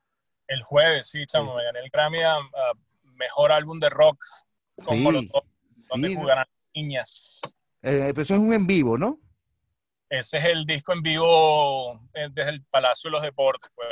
[0.48, 2.38] El jueves, sí, chamo, me gané el Grammy a,
[3.22, 4.24] Mejor Álbum de Rock,
[4.86, 5.44] como sí, los
[5.90, 6.18] donde sí.
[6.74, 7.42] niñas.
[7.82, 9.20] Eh, eso es un en vivo, ¿no?
[10.10, 13.88] Ese es el disco en vivo eh, desde el Palacio de los Deportes, pues.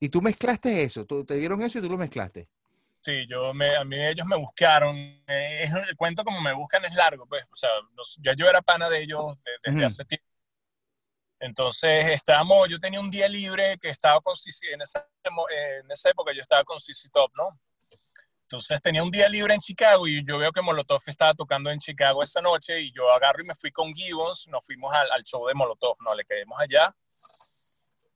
[0.00, 1.04] ¿Y tú mezclaste eso?
[1.04, 2.48] ¿Tú, ¿Te dieron eso y tú lo mezclaste?
[3.00, 4.96] Sí, yo me, a mí ellos me buscaron.
[4.96, 7.44] Eh, es, el cuento como me buscan es largo, pues.
[7.50, 7.70] O sea,
[8.36, 10.26] yo era pana de ellos desde, hace tiempo.
[11.38, 14.34] Entonces estábamos, yo tenía un día libre que estaba con
[14.72, 17.58] en esa, en esa época yo estaba con CC Top, ¿no?
[18.50, 21.78] Entonces tenía un día libre en Chicago y yo veo que Molotov estaba tocando en
[21.78, 25.22] Chicago esa noche y yo agarro y me fui con Gibbons, nos fuimos al, al
[25.22, 26.92] show de Molotov, no le quedamos allá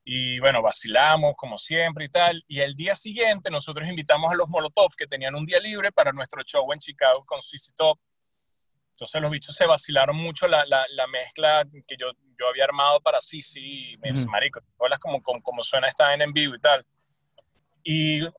[0.04, 2.44] y bueno, vacilamos como siempre y tal.
[2.46, 6.12] Y el día siguiente nosotros invitamos a los Molotov que tenían un día libre para
[6.12, 7.98] nuestro show en Chicago con CC Top.
[8.90, 13.00] Entonces los bichos se vacilaron mucho la, la, la mezcla que yo, yo había armado
[13.00, 16.54] para CC y me dice, marico, hola como, como, como, suena esta en, en vivo
[16.54, 16.84] y tal.
[17.86, 18.30] Y, y,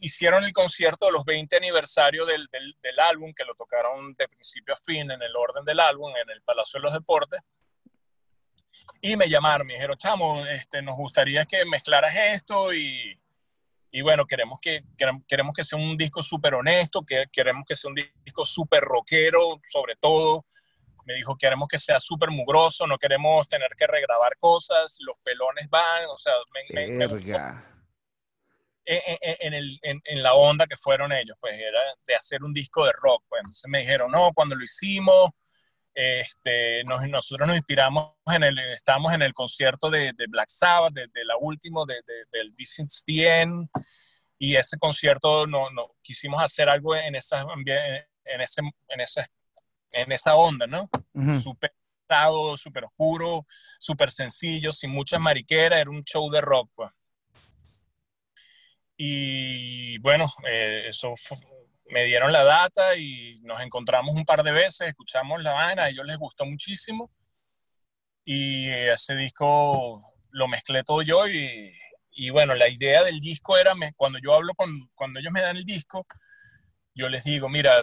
[0.00, 4.28] hicieron el concierto de los 20 aniversarios del, del, del álbum, que lo tocaron de
[4.28, 7.40] principio a fin en el orden del álbum, en el Palacio de los Deportes
[9.00, 13.18] y me llamaron, me dijeron, chamo, este, nos gustaría que mezclaras esto y,
[13.90, 14.84] y bueno, queremos que,
[15.26, 19.60] queremos que sea un disco súper honesto, que queremos que sea un disco súper rockero,
[19.62, 20.46] sobre todo.
[21.04, 25.68] Me dijo, queremos que sea súper mugroso, no queremos tener que regrabar cosas, los pelones
[25.68, 26.32] van, o sea,
[26.70, 27.06] me, me,
[28.84, 32.52] en, en, el, en, en, la onda que fueron ellos, pues era de hacer un
[32.52, 33.24] disco de rock.
[33.28, 35.30] Pues entonces me dijeron, no, cuando lo hicimos,
[35.94, 40.94] este, nos, nosotros nos inspiramos en el, estamos en el concierto de, de Black Sabbath,
[40.94, 42.80] de, de la última, de, del This
[44.38, 49.26] y ese concierto no, no, quisimos hacer algo en esa, en ese, en ese,
[49.92, 50.90] en esa onda, ¿no?
[51.14, 51.72] Uh Súper
[52.56, 53.46] súper oscuro,
[53.78, 56.90] súper sencillo, sin mucha mariquera, era un show de rock, pues.
[59.04, 61.12] Y bueno, eh, eso
[61.86, 65.88] me dieron la data y nos encontramos un par de veces, escuchamos la vaina, a
[65.88, 67.10] ellos les gustó muchísimo
[68.24, 71.76] y ese disco lo mezclé todo yo y,
[72.12, 75.56] y bueno, la idea del disco era, cuando yo hablo con, cuando ellos me dan
[75.56, 76.06] el disco,
[76.94, 77.82] yo les digo, mira,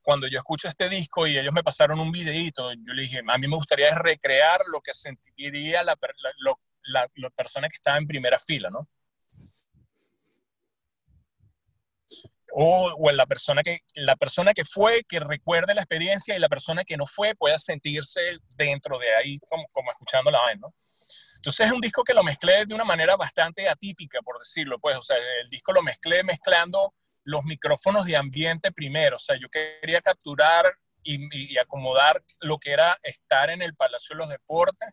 [0.00, 3.38] cuando yo escucho este disco y ellos me pasaron un videito, yo les dije, a
[3.38, 5.98] mí me gustaría recrear lo que sentiría la,
[6.84, 8.88] la persona que estaba en primera fila, ¿no?
[12.54, 16.50] O, o la persona que la persona que fue que recuerde la experiencia y la
[16.50, 18.20] persona que no fue pueda sentirse
[18.56, 20.74] dentro de ahí como, como escuchando la vaina, ¿no?
[21.36, 24.96] Entonces es un disco que lo mezclé de una manera bastante atípica, por decirlo, pues,
[24.96, 26.94] o sea, el disco lo mezclé mezclando
[27.24, 30.72] los micrófonos de ambiente primero, o sea, yo quería capturar
[31.02, 34.88] y, y acomodar lo que era estar en el Palacio de los Deportes,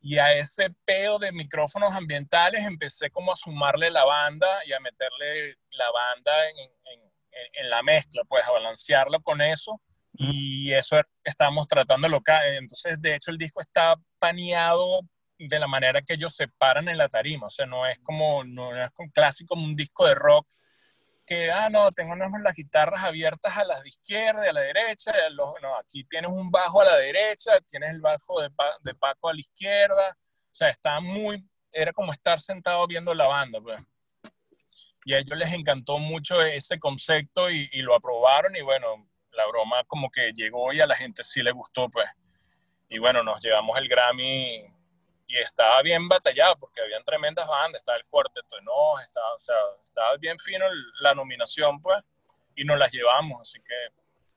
[0.00, 4.80] y a ese pedo de micrófonos ambientales empecé como a sumarle la banda y a
[4.80, 7.10] meterle la banda en, en,
[7.52, 9.80] en la mezcla, pues a balancearlo con eso.
[10.12, 12.42] Y eso estábamos tratando local.
[12.54, 15.02] Entonces, de hecho, el disco está paneado
[15.38, 17.46] de la manera que ellos se paran en la tarima.
[17.46, 20.48] O sea, no es como, no es como clásico como un disco de rock
[21.28, 25.12] que, ah, no, tengo las guitarras abiertas a la izquierda a la derecha.
[25.30, 28.50] Los, aquí tienes un bajo a la derecha, tienes el bajo de,
[28.80, 30.10] de, Paco a la izquierda.
[30.10, 33.78] O sea, está muy, era como estar sentado viendo la banda, pues.
[35.04, 39.46] Y a ellos les encantó mucho ese concepto y, y lo aprobaron y bueno, la
[39.46, 42.08] broma como que llegó y a la gente sí le gustó, pues.
[42.88, 44.64] Y bueno, nos llevamos el Grammy
[45.28, 49.38] y estaba bien batallado porque habían tremendas bandas, estaba el cuarteto de no, estaba, o
[49.38, 49.54] sea,
[49.86, 50.64] estaba bien fino
[51.00, 52.02] la nominación, pues,
[52.56, 53.74] y nos las llevamos, así que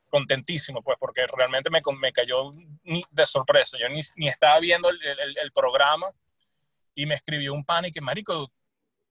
[0.09, 2.51] contentísimo, pues, porque realmente me, me cayó
[2.83, 6.11] de sorpresa, yo ni, ni estaba viendo el, el, el, programa
[6.93, 8.51] y me escribió un pan y que, marico,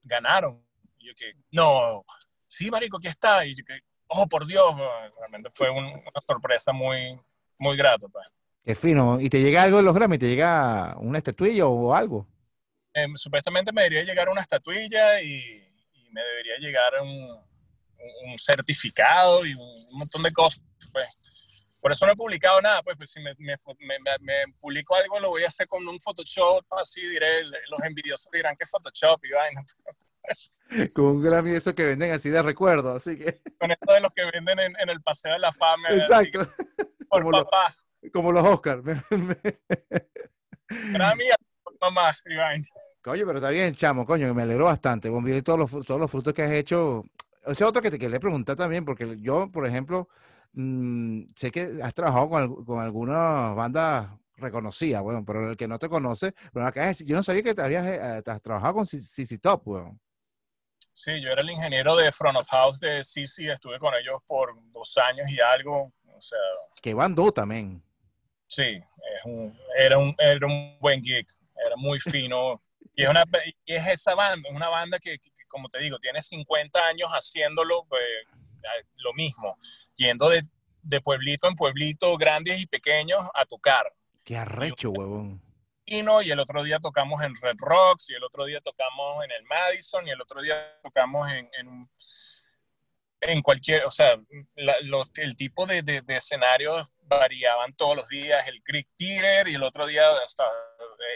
[0.03, 0.63] ganaron.
[0.99, 2.05] Yo que, no,
[2.47, 4.75] sí, marico, aquí está, y yo que, oh, por Dios,
[5.17, 7.19] realmente fue un, una sorpresa muy,
[7.57, 8.27] muy grata, pues.
[8.63, 9.19] Qué fino.
[9.19, 10.17] ¿Y te llega algo de los Grammy?
[10.17, 12.27] ¿Te llega una estatuilla o algo?
[12.93, 17.41] Eh, supuestamente me debería llegar una estatuilla y, y me debería llegar un,
[18.25, 20.61] un, certificado y un montón de cosas.
[20.91, 21.79] Pues.
[21.81, 22.83] Por eso no he publicado nada.
[22.83, 25.99] Pues, pues si me, me, me, me, publico algo, lo voy a hacer con un
[25.99, 26.63] Photoshop.
[26.73, 29.65] Así diré, los envidiosos dirán que es Photoshop y vaina.
[30.93, 33.41] Con un Grammy eso que venden así de recuerdo, así que...
[33.59, 35.89] Con esto de los que venden en, en el Paseo de la Fama.
[35.89, 36.47] Exacto.
[37.09, 37.67] Por Como papá.
[37.69, 38.83] Lo como los Oscars.
[40.91, 41.25] Grammy
[41.81, 42.61] mamá, Iván.
[43.01, 45.09] Coño, pero está bien, chamo, coño, me alegro bastante.
[45.09, 47.03] Bon, todos los, todos los frutos que has hecho.
[47.45, 50.07] O sea, otro que te quería preguntar también, porque yo, por ejemplo,
[50.53, 55.79] mmm, sé que has trabajado con, con algunas bandas reconocidas, bueno, pero el que no
[55.79, 58.75] te conoce, pero acá es, yo no sabía que te habías eh, te has trabajado
[58.75, 59.99] con CC Top, weón.
[60.93, 64.55] Sí, yo era el ingeniero de Front of House de CC, estuve con ellos por
[64.71, 66.39] dos años y algo, o sea...
[66.81, 67.81] Que bandó también.
[68.51, 71.25] Sí, es un, era, un, era un buen gig,
[71.65, 72.61] era muy fino.
[72.93, 73.23] y, es una,
[73.65, 77.09] y es esa banda, es una banda que, que, como te digo, tiene 50 años
[77.11, 78.03] haciéndolo pues,
[78.97, 79.57] lo mismo,
[79.95, 80.43] yendo de,
[80.81, 83.85] de, pueblito en pueblito, grandes y pequeños, a tocar.
[84.25, 85.41] Qué arrecho, huevón.
[85.85, 89.43] Y el otro día tocamos en Red Rocks, y el otro día tocamos en el
[89.45, 91.89] Madison, y el otro día tocamos en, en,
[93.21, 94.19] en cualquier, o sea,
[94.55, 99.85] el tipo de, de, escenarios variaban todos los días, el Creek Theater, y el otro
[99.85, 100.43] día hasta,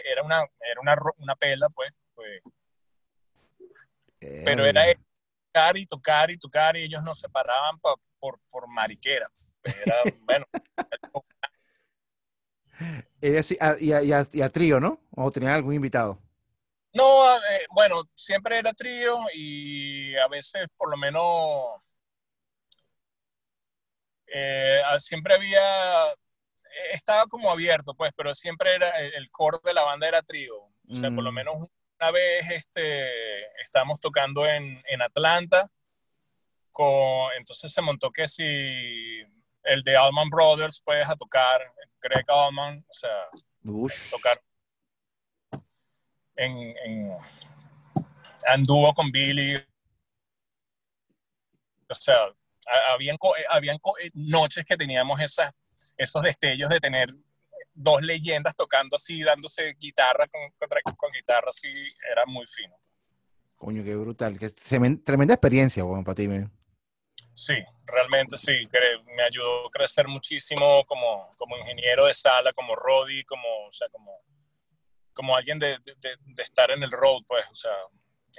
[0.04, 2.42] era, una, era una, una pela, pues, pues
[4.18, 4.84] pero era
[5.52, 9.28] tocar y tocar y tocar, y ellos no se paraban por, por mariquera.
[9.62, 10.46] Era, bueno.
[13.20, 15.00] y, a, y, a, trío, ¿no?
[15.12, 16.20] ¿O tenía algún invitado?
[16.94, 21.82] No, eh, bueno, siempre era trío y a veces por lo menos
[24.38, 26.14] eh, siempre había,
[26.92, 30.56] estaba como abierto, pues, pero siempre era, el core de la banda era trío.
[30.58, 31.34] O sea, por lo mm.
[31.34, 31.56] menos
[31.98, 35.70] una vez este, estábamos tocando en, en Atlanta,
[36.70, 38.44] con, entonces se montó que si
[39.62, 43.28] el de Allman Brothers, pues, a tocar, Greg Allman, o sea,
[44.10, 44.38] tocar
[46.36, 47.16] en, en,
[48.46, 49.56] anduvo con Billy,
[51.88, 52.16] o sea,
[52.92, 53.16] habían,
[53.48, 53.78] habían
[54.14, 55.52] noches que teníamos esas,
[55.96, 57.08] esos destellos de tener
[57.72, 60.40] dos leyendas tocando así, dándose guitarra con,
[60.96, 61.68] con, guitarra así,
[62.10, 62.74] era muy fino.
[63.58, 64.38] Coño, qué brutal.
[64.38, 66.28] Qué tremenda experiencia, bueno, para ti.
[67.32, 67.54] Sí,
[67.84, 68.52] realmente sí,
[69.14, 73.88] me ayudó a crecer muchísimo como, como ingeniero de sala, como Roddy, como, o sea,
[73.90, 74.22] como,
[75.12, 77.72] como alguien de, de, estar en el road, pues, o sea,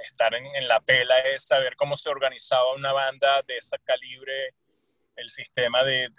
[0.03, 4.53] estar en, en, la pela es saber cómo se organizaba una banda de ese calibre,
[5.15, 6.09] el sistema de,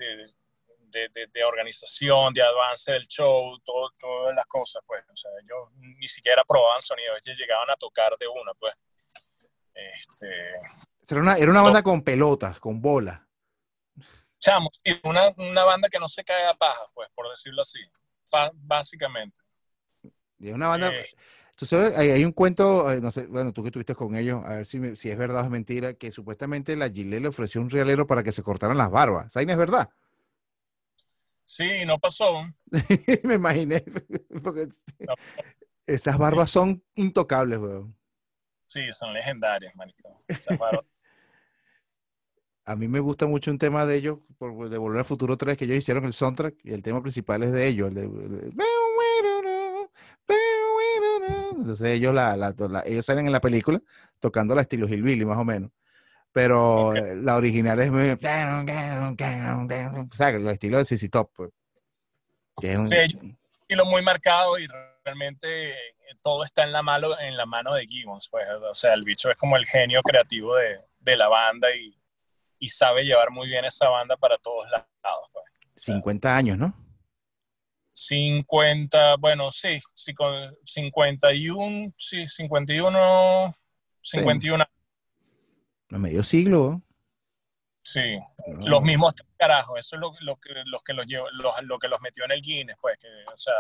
[0.91, 6.07] de, organización, de avance del show, todo, todas las cosas, pues, o sea, ellos ni
[6.07, 8.75] siquiera probaban sonido, ellos llegaban a tocar de una, pues.
[9.75, 10.27] Este,
[11.09, 13.21] era una, era una banda con pelotas, con bolas.
[14.41, 14.71] Chamo,
[15.05, 17.81] una, una banda que no se cae a paja, pues, por decirlo así,
[18.55, 19.41] básicamente.
[20.39, 20.89] Y es una banda...
[20.89, 21.07] Eh,
[21.59, 24.51] tú sabes, hay, un cuento, eh, no sé, bueno, tú que estuviste con ellos, a
[24.51, 27.69] ver si, si es verdad o es mentira, que supuestamente la Gillette le ofreció un
[27.69, 29.33] realero para que se cortaran las barbas.
[29.33, 29.49] ¿Sabes?
[29.49, 29.89] ¿Es verdad?
[31.45, 32.45] Sí, no pasó.
[33.25, 33.85] Me imaginé.
[35.87, 37.97] Esas barbas son intocables, weón.
[38.65, 40.17] Sí, son legendarias, marico.
[40.29, 40.59] Esas
[42.67, 45.57] a mí me gusta mucho un tema de ellos, por, de Volver al Futuro 3,
[45.57, 47.91] que ellos hicieron el soundtrack, y el tema principal es de ellos.
[51.71, 52.55] Entonces ellos, la,
[52.87, 53.81] ellos salen en la película
[54.19, 55.71] tocando la estilo Hillbilly, más o menos.
[56.33, 58.11] Pero la original es muy...
[58.11, 58.19] O
[60.15, 61.51] sea, el estilo de CC Top, pues.
[62.61, 62.97] Que es un, sí,
[63.61, 64.67] estilo muy marcado y
[65.05, 65.75] realmente
[66.23, 68.45] todo está en la mano, en la mano de Gibbons, pues.
[68.71, 71.99] O sea, el bicho es como el genio creativo de, de la banda y
[72.59, 75.29] y sabe llevar muy bien esa banda para todos lados.
[75.33, 75.45] Pues.
[75.77, 76.75] 50 años, ¿no?
[77.99, 83.55] 50, bueno, sí, sí con 51, sí, 51,
[84.01, 84.65] 51.
[84.65, 85.97] Sí.
[85.97, 86.83] Medio siglo.
[87.83, 88.19] Sí,
[88.67, 91.07] los mismos carajos, eso es lo, lo que, los que los,
[91.63, 93.55] lo que los metió en el Guinness, pues, que, o sea,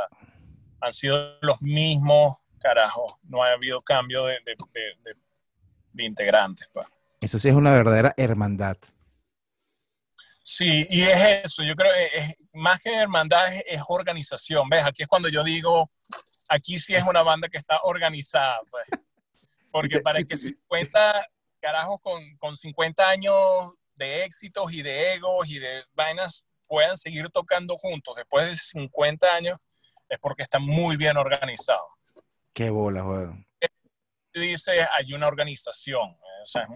[0.82, 4.54] han sido los mismos carajos, no ha habido cambio de, de,
[5.02, 5.14] de,
[5.92, 6.86] de integrantes, pues.
[7.20, 8.76] Eso sí es una verdadera hermandad.
[10.42, 14.84] Sí, y es eso, yo creo que es, más que hermandad es, organización, ¿ves?
[14.84, 15.90] Aquí es cuando yo digo,
[16.48, 18.84] aquí sí es una banda que está organizada, pues.
[19.70, 21.26] Porque para que 50
[21.60, 23.34] carajos con, con 50 años
[23.96, 29.34] de éxitos y de egos y de vainas puedan seguir tocando juntos después de 50
[29.34, 29.58] años,
[30.08, 31.88] es porque están muy bien organizados.
[32.52, 33.46] Qué bola, weón.
[34.32, 36.16] Dice, hay una organización.
[36.42, 36.68] O sea,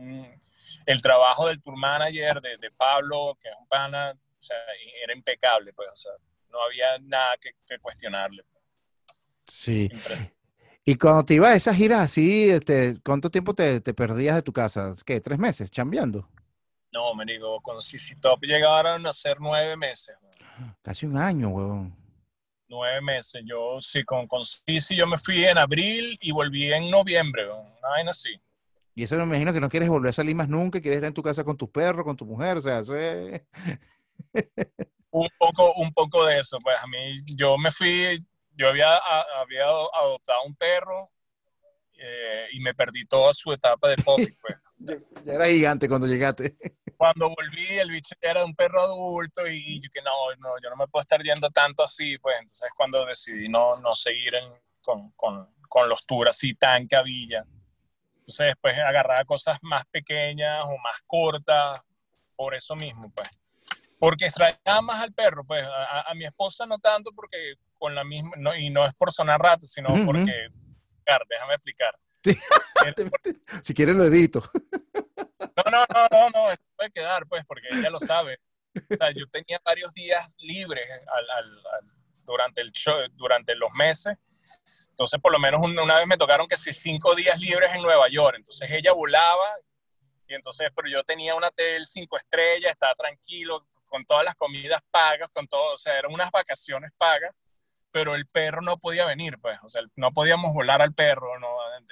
[0.86, 4.56] el trabajo del tour manager de, Pablo, que es un pana, o sea,
[5.04, 6.12] era impecable, pues, o sea,
[6.50, 8.44] no había nada que, cuestionarle.
[9.46, 9.88] Sí.
[10.84, 14.52] Y cuando te ibas a esas giras así, este, ¿cuánto tiempo te, perdías de tu
[14.52, 14.94] casa?
[15.06, 15.20] ¿Qué?
[15.20, 15.70] ¿Tres meses?
[15.70, 16.28] ¿Chambeando?
[16.90, 20.16] No, me digo, con CC Top llegaron a ser nueve meses.
[20.82, 21.96] Casi un año, huevón.
[22.68, 23.42] Nueve meses.
[23.46, 27.88] Yo sí, con, con CC yo me fui en abril y volví en noviembre, una
[27.90, 28.40] vaina así.
[28.94, 31.14] Y eso me imagino que no quieres volver a salir más nunca, quieres estar en
[31.14, 33.40] tu casa con tus perros, con tu mujer, o sea, eso es...
[35.10, 38.24] un, poco, un poco de eso, pues a mí, yo me fui,
[38.56, 41.10] yo había, había adoptado un perro
[41.94, 44.56] eh, y me perdí toda su etapa de puppy, pues.
[45.24, 46.56] ya, era gigante cuando llegaste.
[46.96, 50.76] Cuando volví, el bicho era un perro adulto y yo que no, no, yo no
[50.76, 54.34] me puedo estar yendo tanto así, pues entonces cuando decidí no, no seguir
[54.80, 57.44] con, con, con los tours así tan cabilla.
[58.18, 61.80] Entonces después agarraba cosas más pequeñas o más cortas,
[62.36, 63.28] por eso mismo, pues.
[64.02, 68.32] Porque extrañaba más al perro, pues a, mi esposa no tanto porque con la misma,
[68.36, 70.48] no, y no es por sonar rato, sino porque,
[71.28, 71.94] déjame explicar.
[73.62, 74.42] si quieres lo edito.
[75.38, 78.40] No, no, no, no, no, esto puede quedar, pues, porque ella lo sabe.
[78.74, 81.62] O sea, yo tenía varios días libres al, al,
[82.24, 84.16] durante, el show, durante los meses.
[84.90, 88.08] Entonces, por lo menos una vez me tocaron que sí, cinco días libres en Nueva
[88.10, 88.34] York.
[88.36, 89.46] Entonces, ella volaba
[90.26, 94.80] y entonces, pero yo tenía un hotel cinco estrellas, estaba tranquilo, con todas las comidas
[94.90, 97.30] pagas, con todo, o sea, eran unas vacaciones pagas,
[97.90, 101.48] pero el perro no podía venir, pues, o sea, no podíamos volar al perro, no,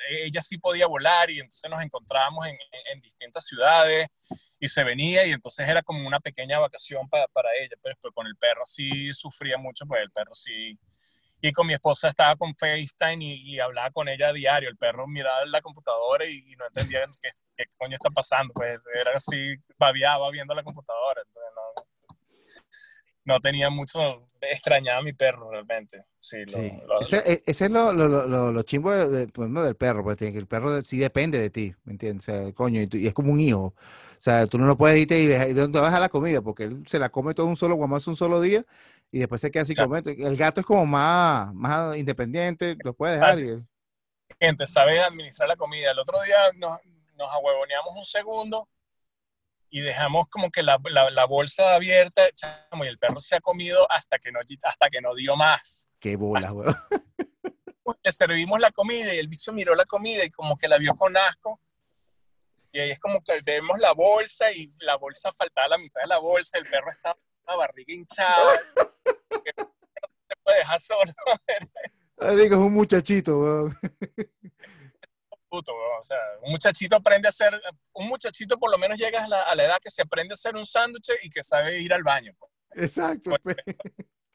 [0.08, 2.56] ella sí podía volar y entonces nos encontrábamos en,
[2.90, 4.08] en, distintas ciudades
[4.58, 8.14] y se venía y entonces era como una pequeña vacación para, para ella, pero, pero
[8.14, 10.78] con el perro sí sufría mucho, pues el perro sí,
[11.42, 14.68] y con mi esposa estaba con FaceTime y, y, hablaba con ella a diario.
[14.68, 18.52] El perro miraba la computadora y, no entendía qué, qué, coño está pasando.
[18.54, 21.22] Pues era así, babiaba viendo la computadora.
[21.26, 21.89] Entonces no,
[23.30, 26.04] no tenía mucho, extrañaba a mi perro realmente.
[26.18, 26.38] Sí,
[27.00, 28.90] ese, ese, es lo, lo, lo, lo chimbo
[29.32, 32.28] pues, del perro, pues el perro sí depende de ti, ¿me entiendes?
[32.28, 33.66] O sea, coño, y, es como un hijo.
[33.66, 36.42] O sea, tú no lo puedes irte y dejar, ¿de dónde vas a la comida?
[36.42, 38.64] Porque él se la come todo un solo guamazo un solo día
[39.12, 43.14] y después se queda así como El gato es como más, más independiente, lo puede
[43.14, 43.38] dejar.
[44.38, 45.92] Gente, sabe administrar la comida.
[45.92, 46.80] El otro día nos,
[47.16, 48.68] nos ahuevoneamos un segundo
[49.70, 54.18] y dejamos como que la, la, bolsa abierta y el perro se ha comido hasta
[54.18, 55.88] que no, hasta que no dio más.
[56.00, 56.76] Qué bola, weón.
[58.02, 60.94] Le servimos la comida y el bicho miró la comida y como que la vio
[60.94, 61.60] con asco.
[62.72, 66.08] Y ahí es como que vemos la bolsa y la bolsa faltaba la mitad de
[66.08, 67.16] la bolsa, el perro estaba
[67.56, 68.60] barriga hinchada.
[68.76, 69.42] no
[70.28, 71.12] se puede dejar solo.
[72.18, 73.78] es un muchachito, weón.
[75.48, 77.60] Puto, O sea, un muchachito aprende a hacer,
[77.92, 80.64] un muchachito por lo menos llega a la, edad que se aprende a hacer un
[80.64, 82.32] sándwich y que sabe ir al baño.
[82.38, 82.50] Pues.
[82.74, 83.36] Exacto.
[83.42, 83.56] Pues,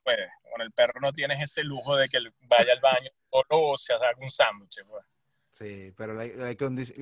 [0.03, 0.17] pues,
[0.51, 3.93] con el perro no tienes ese lujo de que vaya al baño solo o se
[3.93, 4.77] haga un sándwich.
[4.87, 5.03] Pues.
[5.49, 6.51] Sí, pero la, la,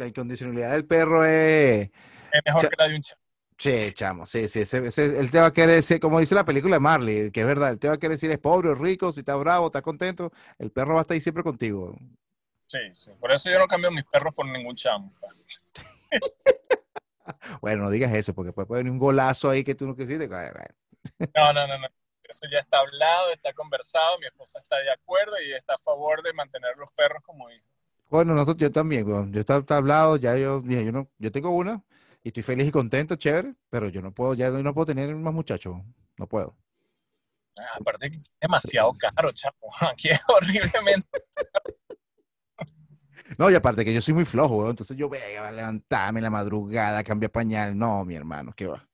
[0.07, 1.89] incondicionalidad del perro es...
[2.32, 3.22] Es mejor que la de un chavo.
[3.57, 6.45] Sí, chamo, sí, sí, ese, ese, él te va a querer decir, como dice la
[6.45, 8.76] película de Marley, que es verdad, él te va a querer decir es pobre o
[8.76, 11.95] rico, si está bravo, está contento, el perro va a estar ahí siempre contigo.
[12.74, 15.13] Sí, sí, por eso yo no cambio mis perros por ningún chamo.
[17.61, 20.28] bueno, no digas eso, porque puede venir un golazo ahí que tú no quisiste.
[20.28, 21.88] no, no, no, no,
[22.28, 26.24] eso ya está hablado, está conversado, mi esposa está de acuerdo y está a favor
[26.24, 27.69] de mantener los perros como hijos.
[28.09, 31.84] Bueno, nosotros, yo también, yo está, está hablado, ya yo, yo, no, yo tengo una,
[32.24, 35.34] y estoy feliz y contento, chévere, pero yo no puedo, ya no puedo tener más
[35.34, 35.76] muchachos,
[36.17, 36.57] no puedo.
[37.59, 38.09] Ah, aparte
[38.41, 41.24] demasiado caro, chavo, aquí es horriblemente
[43.38, 46.29] No, y aparte que yo soy muy flojo, entonces yo voy a levantarme en la
[46.29, 48.88] madrugada, cambiar pañal, no, mi hermano, ¿qué va?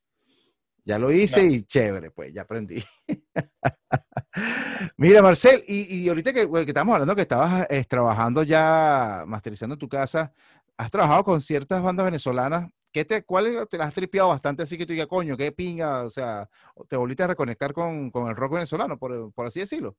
[0.84, 2.82] Ya lo hice y chévere, pues, ya aprendí.
[4.96, 9.76] Mira, Marcel, y, y ahorita que, que, estamos hablando que estabas eh, trabajando ya, masterizando
[9.76, 10.32] tu casa,
[10.76, 14.76] has trabajado con ciertas bandas venezolanas ¿Qué te, ¿Cuál te las has tripeado bastante así
[14.76, 16.02] que tú digas, coño, qué pinga?
[16.02, 16.48] O sea,
[16.88, 19.96] te volviste a reconectar con, con el rock venezolano, por, por, así decirlo.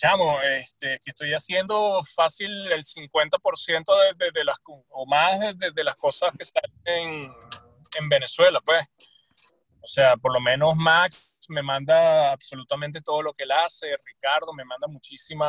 [0.00, 3.84] Chamo, este, que estoy haciendo fácil el 50%
[4.16, 7.32] de, de, las, o más de, de, las cosas que salen en,
[7.98, 8.82] en Venezuela, pues.
[9.82, 14.54] O sea, por lo menos Max me manda absolutamente todo lo que él hace, Ricardo
[14.54, 15.46] me manda muchísima,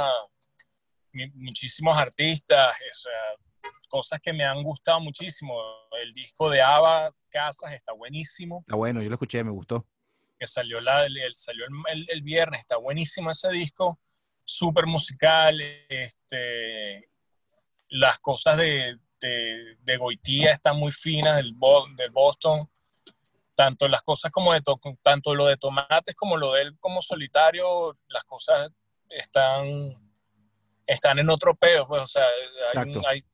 [1.35, 5.55] muchísimos artistas, o sea, cosas que me han gustado muchísimo.
[6.01, 8.65] El disco de Ava Casas está buenísimo.
[8.67, 9.87] Está bueno, yo lo escuché, me gustó.
[10.37, 13.97] Que salió, la, el, salió el, el, viernes, está buenísimo ese disco,
[14.43, 15.59] súper musical.
[15.89, 17.09] Este,
[17.89, 21.53] las cosas de, de, de, Goitía están muy finas, del,
[21.95, 22.69] del Boston.
[23.55, 24.61] Tanto las cosas como de,
[25.03, 28.71] tanto lo de Tomates como lo de él como solitario, las cosas
[29.09, 29.65] están,
[30.87, 32.25] están en otro peo, pues, o sea,
[32.75, 33.25] hay, hay,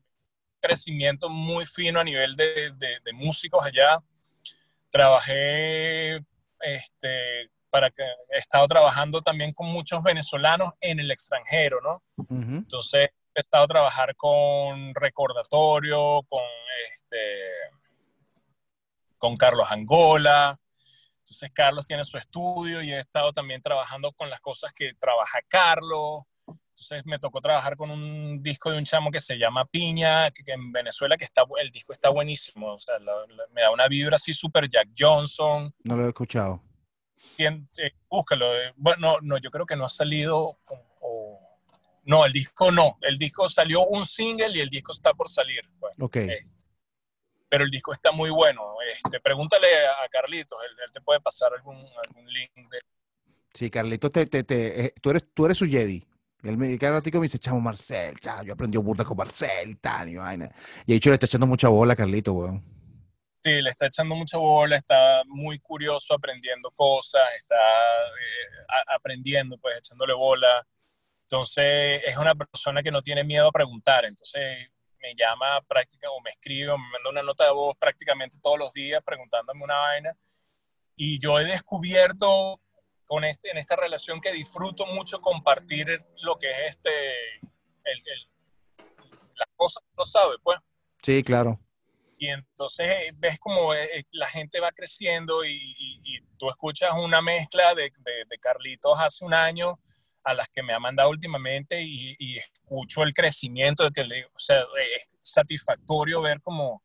[0.59, 4.03] crecimiento muy fino a nivel de, de, músicos allá.
[4.89, 6.19] Trabajé,
[6.61, 12.01] este, para que he estado trabajando también con muchos venezolanos en el extranjero, ¿no?
[12.27, 16.41] Entonces he estado a trabajar con Recordatorio, con
[16.95, 17.17] este,
[19.19, 20.59] con Carlos Angola.
[21.19, 25.37] Entonces Carlos tiene su estudio y he estado también trabajando con las cosas que trabaja
[25.47, 26.23] Carlos.
[26.47, 30.51] Entonces me tocó trabajar con un disco de un chamo que se llama Piña, que,
[30.51, 32.95] en Venezuela que está, el disco está buenísimo, o sea,
[33.51, 35.71] me da una vibra así súper Jack Johnson.
[35.83, 36.66] No lo he escuchado.
[37.39, 38.55] Eh, búscalo.
[38.55, 40.57] Eh, bueno, no, yo creo que no ha salido,
[42.07, 45.61] no, el disco no, el disco salió un single y el disco está por salir.
[45.99, 46.15] ok.
[46.15, 46.43] Eh,
[47.49, 48.61] pero el disco está muy bueno.
[48.93, 52.79] este, pregúntale a Carlitos, él, te puede pasar algún, algún link de...
[53.53, 56.05] Sí, Carlitos, te, te, te, eh, tú, eres, tú eres su Jedi.
[56.43, 60.49] El mexicano me dice, chamo Marcel, chamo, yo aprendí burda con Marcel, tal, y vaina.
[60.85, 62.76] Y dicho le está echando mucha bola a Carlitos, weón.
[63.47, 69.77] Sí, le está echando mucha bola, está muy curioso aprendiendo cosas, está eh, aprendiendo, pues
[69.77, 70.67] echándole bola.
[71.21, 74.03] Entonces, es una persona que no tiene miedo a preguntar.
[74.03, 74.69] Entonces,
[74.99, 78.59] me llama prácticamente, o me escribe, o me manda una nota de voz prácticamente todos
[78.59, 80.13] los días preguntándome una vaina.
[80.97, 82.59] Y yo he descubierto
[83.05, 85.87] con este, en esta relación que disfruto mucho compartir
[86.21, 88.29] lo que es este, el,
[89.35, 90.59] las cosas que no sabe, pues.
[91.01, 91.57] Sí, claro.
[92.17, 95.75] Y entonces ves como eh, la gente va creciendo y,
[96.39, 99.79] tú escuchas una mezcla de, de, Carlitos hace un año
[100.23, 104.39] a las que me ha mandado últimamente y, escucho el crecimiento de que le, o
[104.39, 104.59] sea,
[104.95, 106.83] es satisfactorio ver como,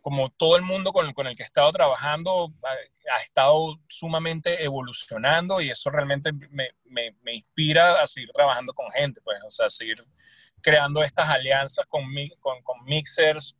[0.00, 4.64] como todo el mundo con, con el que he estado trabajando ha, ha, estado sumamente
[4.64, 9.50] evolucionando y eso realmente me, me, me, inspira a seguir trabajando con gente, pues, o
[9.50, 10.02] sea, seguir
[10.60, 12.02] creando estas alianzas con,
[12.38, 13.56] con, con mixers.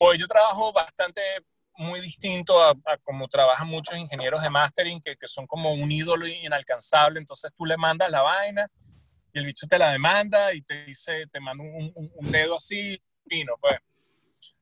[0.00, 1.20] Pues yo trabajo bastante
[1.76, 6.26] muy distinto a, como trabajan muchos ingenieros de mastering que, que, son como un ídolo
[6.26, 7.18] inalcanzable.
[7.18, 8.66] Entonces tú le mandas la vaina
[9.30, 12.98] y el bicho te la demanda y te dice, te manda un, un, dedo así,
[13.28, 13.74] fino, pues.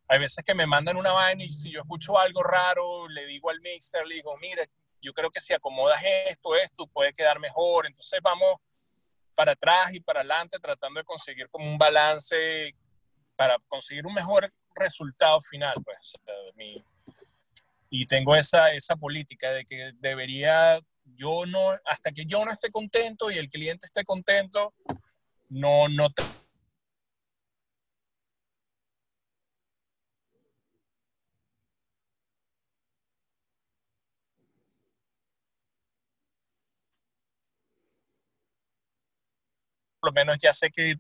[0.09, 3.49] Hay veces que me mandan una vaina y si yo escucho algo raro, le digo
[3.51, 4.65] al mixer, le digo, mira,
[5.01, 7.87] yo creo que si acomodas esto, esto puede quedar mejor.
[7.87, 8.57] Entonces vamos
[9.37, 12.75] para atrás y para adelante tratando de conseguir como un balance
[13.39, 16.13] para conseguir un mejor resultado final, pues.
[16.57, 16.85] Mi,
[17.89, 22.69] y tengo esa, esa política de que debería, yo no, hasta que yo no esté
[22.73, 24.75] contento y el cliente esté contento,
[25.51, 26.09] no, no.
[40.01, 40.97] Por lo menos ya sé que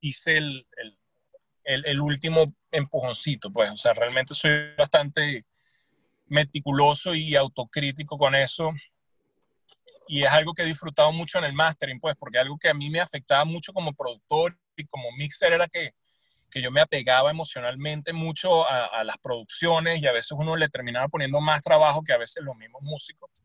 [0.00, 0.66] hice el,
[1.64, 5.44] el, el último empujoncito, pues, o sea, realmente soy bastante
[6.26, 8.72] meticuloso y autocrítico con eso.
[10.08, 12.74] Y es algo que he disfrutado mucho en el mastering, pues, porque algo que a
[12.74, 15.92] mí me afectaba mucho como productor y como mixer era que,
[16.50, 20.68] que yo me apegaba emocionalmente mucho a, a, las producciones y a veces uno le
[20.68, 23.44] terminaba poniendo más trabajo que a veces los mismos músicos.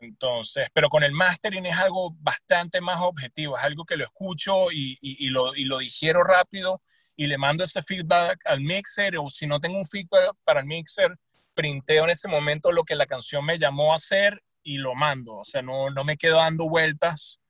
[0.00, 4.70] Entonces, pero con el mastering es algo bastante más objetivo, es algo que lo escucho
[4.70, 6.80] y, y, y, lo, y lo digiero rápido
[7.16, 10.66] y le mando ese feedback al mixer o si no tengo un feedback para el
[10.66, 11.16] mixer,
[11.54, 15.36] printeo en ese momento lo que la canción me llamó a hacer y lo mando.
[15.36, 17.40] O sea, no, no me quedo dando vueltas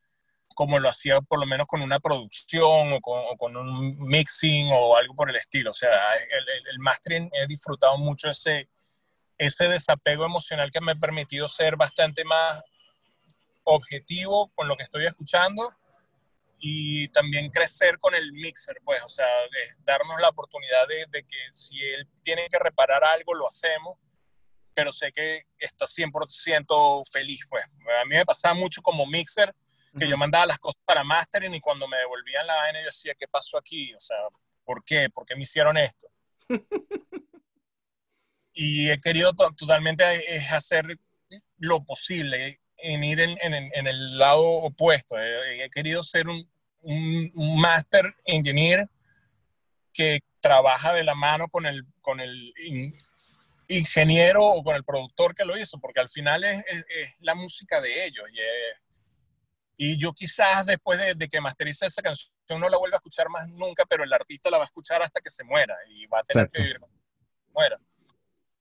[0.54, 4.70] como lo hacía por lo menos con una producción o con, o con un mixing
[4.72, 5.70] o algo por el estilo.
[5.70, 8.68] O sea, el, el, el, mastering he disfrutado mucho ese,
[9.42, 12.62] ese desapego emocional que me ha permitido ser bastante más
[13.64, 15.74] objetivo con lo que estoy escuchando
[16.58, 19.26] y también crecer con el mixer, pues, o sea,
[19.80, 23.98] darnos la oportunidad de, de, que si él tiene que reparar algo, lo hacemos,
[24.72, 27.64] pero sé que está 100% feliz, pues.
[28.00, 29.52] A mí me pasaba mucho como mixer,
[29.98, 30.10] que uh -huh.
[30.10, 33.26] yo mandaba las cosas para mastering y cuando me devolvían la vaina yo decía, ¿qué
[33.26, 33.92] pasó aquí?
[33.94, 34.18] O sea,
[34.64, 35.10] ¿por qué?
[35.10, 36.06] ¿Por qué me hicieron esto?
[38.54, 40.04] y he querido to totalmente
[40.50, 40.98] hacer
[41.58, 45.16] lo posible en ir en, en, en el lado opuesto.
[45.18, 46.48] He, he querido ser un,
[46.82, 48.88] un, un master engineer
[49.92, 52.92] que trabaja de la mano con el, con el in,
[53.68, 57.34] ingeniero o con el productor que lo hizo, porque al final es, es, es la
[57.34, 58.24] música de ellos.
[58.32, 58.46] Y, es,
[59.76, 63.28] y yo quizás después de, de, que masterice esa canción no la vuelva a escuchar
[63.28, 66.18] más nunca, pero el artista la va a escuchar hasta que se muera y va
[66.20, 66.56] a tener Exacto.
[66.56, 66.80] que vivir
[67.52, 67.78] muera.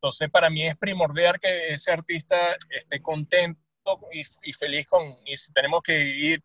[0.01, 3.61] Entonces, para mí es primordial que ese artista esté contento
[4.11, 6.43] y, y feliz con, y si tenemos que ir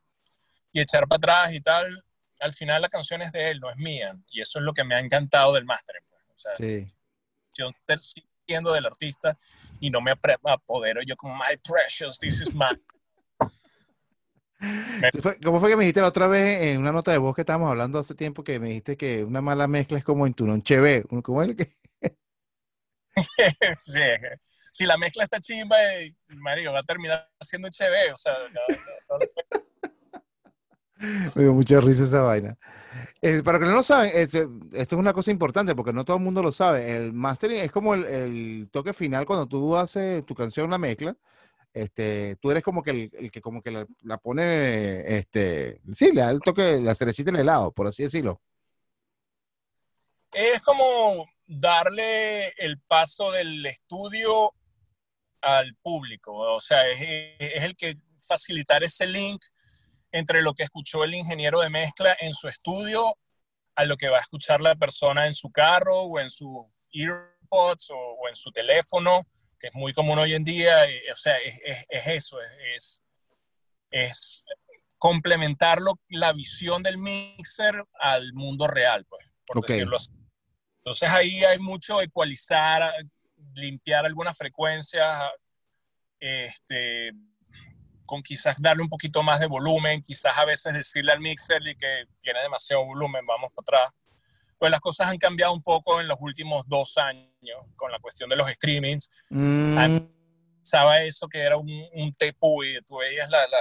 [0.72, 2.04] y echar para atrás y tal,
[2.40, 4.14] al final la canción es de él, no es mía.
[4.30, 5.96] Y eso es lo que me ha encantado del máster.
[6.06, 6.22] Pues.
[6.34, 6.86] O sea, sí.
[7.56, 7.70] yo
[8.46, 9.38] siendo del artista
[9.80, 12.66] y no me apodero yo como, my precious, this is my...
[15.42, 17.70] ¿Cómo fue que me dijiste la otra vez en una nota de voz que estábamos
[17.70, 21.04] hablando hace tiempo que me dijiste que una mala mezcla es como en tu noche
[21.22, 21.85] ¿Cómo es que?
[23.80, 24.00] sí,
[24.72, 28.60] si la mezcla está chimba, eh, Mario va a terminar siendo HB, o sea, no,
[29.08, 29.26] no, no,
[31.34, 32.56] me dio mucha risa esa vaina.
[33.20, 34.38] Eh, para que no lo saben, esto,
[34.72, 36.96] esto, es una cosa importante porque no todo el mundo lo sabe.
[36.96, 41.16] El mastering es como el, el toque final cuando tú haces tu canción, la mezcla.
[41.72, 46.10] Este, tú eres como que el, el que como que la, la, pone, este, sí,
[46.12, 48.40] le toque, la cerecita en el helado, por así decirlo.
[50.32, 54.52] Es como, darle el paso del estudio
[55.40, 56.32] al público.
[56.34, 57.00] O sea, es,
[57.38, 59.42] es, el que facilitar ese link
[60.10, 63.16] entre lo que escuchó el ingeniero de mezcla en su estudio
[63.76, 67.88] a lo que va a escuchar la persona en su carro o en su earpods
[67.90, 69.26] o, en su teléfono,
[69.58, 70.86] que es muy común hoy en día.
[71.12, 72.38] O sea, es, es eso,
[72.74, 73.02] es,
[73.90, 74.44] es
[74.98, 75.78] complementar
[76.08, 80.12] la visión del mixer al mundo real, pues, por decirlo así.
[80.86, 82.94] Entonces ahí hay mucho ecualizar,
[83.54, 85.20] limpiar algunas frecuencias,
[86.20, 87.10] este,
[88.04, 92.04] con quizás darle un poquito más de volumen, quizás a veces decirle al mixer que
[92.20, 94.00] tiene demasiado volumen, vamos para atrás.
[94.58, 98.30] Pues las cosas han cambiado un poco en los últimos dos años con la cuestión
[98.30, 99.10] de los streamings.
[99.30, 99.98] Mm.
[100.62, 103.58] Sabe eso que era un, un y tú veías la, la,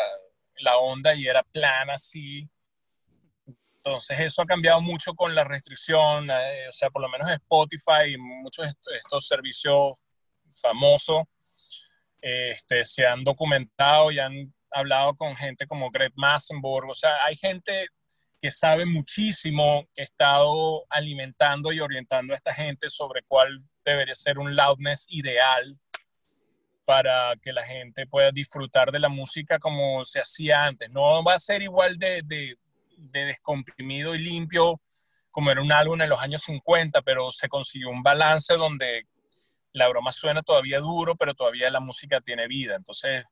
[0.59, 2.47] la onda y era plana así.
[3.86, 8.13] Entonces eso ha cambiado mucho con la restricción, eh, o sea, por lo menos Spotify
[8.13, 9.93] y muchos de estos servicios
[10.59, 11.23] famosos
[12.19, 17.36] este, se han documentado y han hablado con gente como Greg Massenburg, o sea, hay
[17.36, 17.86] gente
[18.41, 24.15] que sabe muchísimo, que ha estado alimentando y orientando a esta gente sobre cuál debería
[24.15, 25.77] ser un loudness ideal
[26.86, 30.89] para que la gente pueda disfrutar de la música como se hacía antes.
[30.89, 32.57] No va a ser igual de, de,
[32.97, 34.81] descomprimido y limpio
[35.31, 39.05] como era un álbum en los años 50, pero se consiguió un balance donde
[39.73, 42.75] la broma suena todavía duro, pero todavía la música tiene vida.
[42.75, 43.25] Entonces,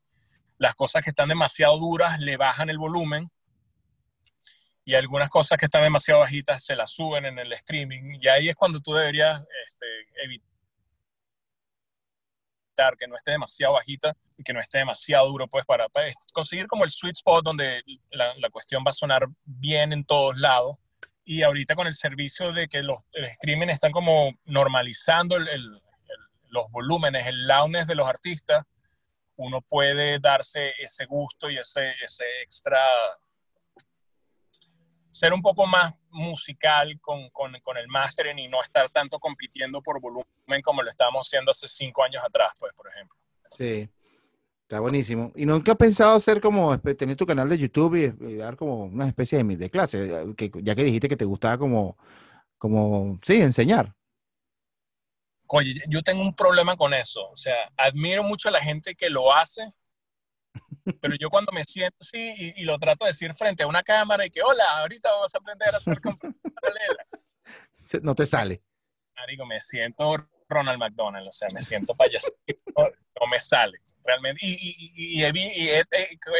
[0.58, 3.30] las cosas que están demasiado duras le bajan el volumen
[4.84, 8.18] y algunas cosas que están demasiado bajitas se las suben en el streaming.
[8.20, 9.86] Y ahí es cuando tú deberías este,
[10.24, 10.53] evitar
[12.98, 15.86] que no esté demasiado bajita y que no esté demasiado duro, pues para,
[16.32, 20.38] conseguir como el sweet spot donde la, la, cuestión va a sonar bien en todos
[20.38, 20.76] lados.
[21.24, 25.80] Y ahorita con el servicio de que los el streaming están como normalizando el,
[26.50, 28.64] los volúmenes, el loudness de los artistas,
[29.36, 32.78] uno puede darse ese gusto y ese, ese extra
[35.10, 39.82] ser un poco más musical con, con, con, el mastering y no estar tanto compitiendo
[39.82, 40.24] por volumen
[40.62, 43.18] como lo estábamos haciendo hace cinco años atrás, pues, por ejemplo.
[43.56, 43.88] Sí,
[44.62, 45.32] está buenísimo.
[45.34, 49.08] ¿Y nunca has pensado hacer como, tener tu canal de YouTube y, dar como una
[49.08, 51.96] especie de, de clase, que, ya que dijiste que te gustaba como,
[52.58, 53.94] como, sí, enseñar?
[55.46, 57.28] Oye, yo tengo un problema con eso.
[57.30, 59.72] O sea, admiro mucho a la gente que lo hace,
[61.00, 64.26] pero yo cuando me siento así y, lo trato de decir frente a una cámara
[64.26, 67.06] y que, hola, ahorita vamos a aprender a hacer paralela.
[68.02, 68.62] No te sale.
[69.14, 70.16] Marico, me siento
[70.48, 72.32] Ronald McDonald, o sea, me siento payaso.
[72.76, 74.40] No, me sale, realmente.
[74.44, 75.82] Y, y, he,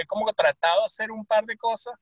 [0.07, 1.95] como tratado de hacer un par de cosas,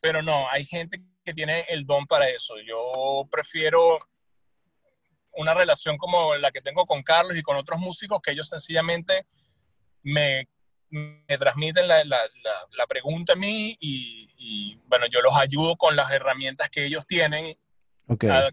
[0.00, 2.54] pero no, hay gente que tiene el don para eso.
[2.66, 3.98] Yo prefiero
[5.36, 9.26] una relación como la que tengo con Carlos y con otros músicos, que ellos sencillamente
[10.02, 10.48] me
[10.94, 12.20] me transmiten la, la,
[12.70, 17.58] la, pregunta a mí y, bueno, yo los ayudo con las herramientas que ellos tienen
[18.08, 18.50] a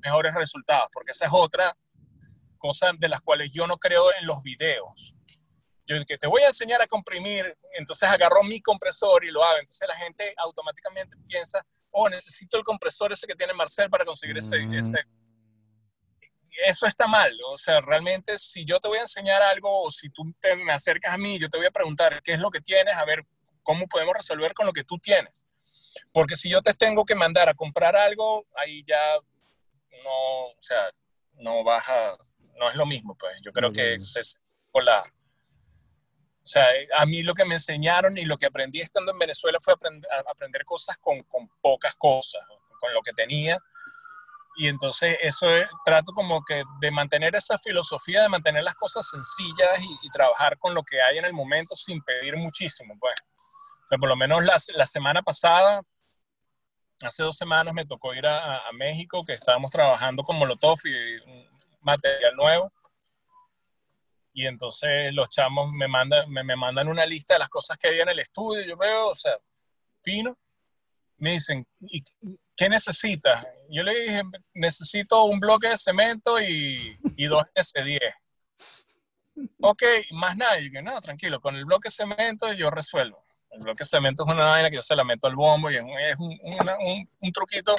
[0.00, 1.74] mejores resultados, porque esa es otra
[2.58, 5.14] cosa de las cuales yo no creo en los videos.
[5.86, 9.58] Yo que te voy a enseñar a comprimir, entonces agarro mi compresor y lo hago.
[9.58, 14.36] Entonces la gente automáticamente piensa, oh, necesito el compresor ese que tiene Marcel para conseguir
[14.36, 14.74] ese, mm.
[14.74, 14.98] ese
[16.64, 17.36] eso está mal.
[17.46, 20.72] O sea, realmente si yo te voy a enseñar algo o si tú te me
[20.72, 23.24] acercas a mí, yo te voy a preguntar qué es lo que tienes, a ver
[23.62, 25.46] cómo podemos resolver con lo que tú tienes.
[26.12, 29.16] Porque si yo te tengo que mandar a comprar algo, ahí ya
[30.04, 30.90] no, o sea,
[31.34, 32.16] no baja,
[32.56, 33.36] no es lo mismo, pues.
[33.42, 34.38] Yo creo que es,
[34.72, 35.00] por la...
[35.00, 39.58] O sea, a mí lo que me enseñaron y lo que aprendí estando en Venezuela
[39.60, 42.40] fue aprender, aprender cosas con, con pocas cosas,
[42.80, 43.58] con lo que tenía
[44.58, 49.08] y entonces eso es, trato como que de mantener esa filosofía, de mantener las cosas
[49.08, 53.14] sencillas y, trabajar con lo que hay en el momento sin pedir muchísimo, pues.
[53.88, 55.80] Pero por lo menos la, la, semana pasada,
[57.00, 61.46] hace dos semanas me tocó ir a, México, que estábamos trabajando con Molotov y un
[61.82, 62.72] material nuevo.
[64.32, 67.86] Y entonces los chamos me mandan, me, me mandan una lista de las cosas que
[67.86, 68.66] había en el estudio.
[68.66, 69.36] Yo veo, o sea,
[70.02, 70.36] fino.
[71.18, 72.02] Me dicen, ¿y
[72.58, 73.46] ¿qué necesitas?
[73.70, 78.00] Yo le dije, necesito un bloque de cemento y, y dos S10.
[79.60, 80.58] Ok, más nada.
[80.58, 83.24] Yo no, tranquilo, con el bloque de cemento yo resuelvo.
[83.50, 85.76] El bloque de cemento es una vaina que yo se la meto al bombo y
[85.76, 85.84] es
[86.18, 87.76] un, un, truquito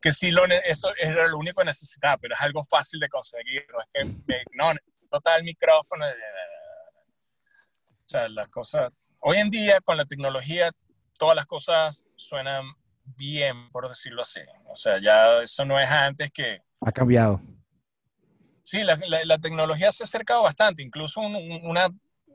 [0.00, 3.66] que sí, lo, eso era lo único que necesitaba, pero es algo fácil de conseguir.
[3.70, 6.06] No es que, no, necesito tal micrófono.
[6.06, 6.10] O
[8.06, 8.90] sea, las cosas,
[9.20, 10.72] hoy en día con la tecnología,
[11.18, 12.64] todas las cosas suenan
[13.16, 14.40] bien, por decirlo así.
[14.66, 16.62] O sea, ya eso no es antes que...
[16.84, 17.40] Ha cambiado.
[18.62, 21.88] Sí, la, la, tecnología se ha acercado bastante, incluso una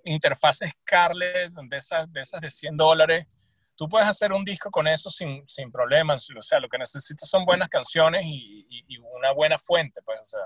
[0.03, 3.27] interfaz Scarlett de esas, de esas de 100 dólares,
[3.75, 7.29] tú puedes hacer un disco con eso sin, sin problemas, o sea, lo que necesitas
[7.29, 10.41] son buenas canciones y, y, una buena fuente, pues, o sea,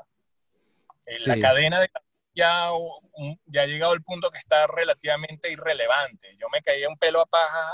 [1.06, 1.90] eh, la cadena de
[2.38, 2.70] ya,
[3.48, 6.38] ya ha llegado al punto que está relativamente irrelevante.
[6.40, 7.72] Yo me caía un pelo a paja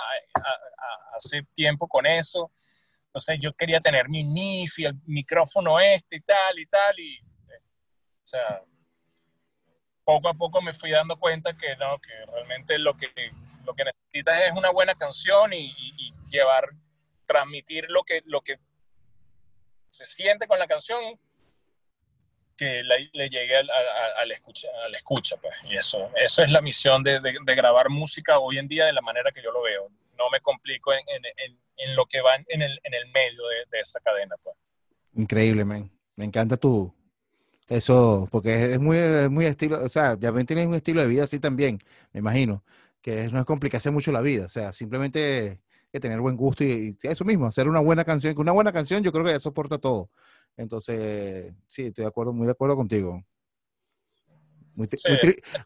[1.14, 2.50] hace tiempo con eso.
[3.08, 6.98] Entonces yo quería tener mi NIF y el micrófono este y tal y tal.
[6.98, 8.64] Y, o sea,
[10.06, 13.12] poco a poco me fui dando cuenta que no, que realmente lo que,
[13.66, 15.76] lo que necesitas es una buena canción y,
[16.30, 16.70] llevar,
[17.28, 18.58] transmitir lo que, lo que
[19.90, 21.20] se siente con la canción
[22.58, 23.70] que le llegue al,
[24.20, 25.54] al, escucha, al escucha pues.
[25.70, 27.20] y eso, eso es la misión de,
[27.56, 29.90] grabar música hoy en día de la manera que yo lo veo.
[30.18, 32.80] No me complico en, lo que va en el,
[33.14, 34.36] medio de, esa cadena.
[34.44, 34.56] Pues.
[35.16, 35.92] Increíble, man.
[36.16, 36.94] Me encanta tu,
[37.68, 38.98] eso, porque es muy,
[39.30, 41.80] muy estilo, o sea, ven, tienes un estilo de vida así también,
[42.12, 42.64] me imagino,
[43.02, 45.60] que no es complicarse mucho la vida, o sea, simplemente
[46.00, 49.12] tener buen gusto y, eso mismo, hacer una buena canción, que una buena canción yo
[49.12, 50.10] creo que ya soporta todo.
[50.58, 53.24] Entonces, sí, estoy de acuerdo, muy de acuerdo contigo.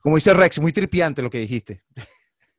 [0.01, 1.83] como dice Rex, muy tripiante lo que dijiste.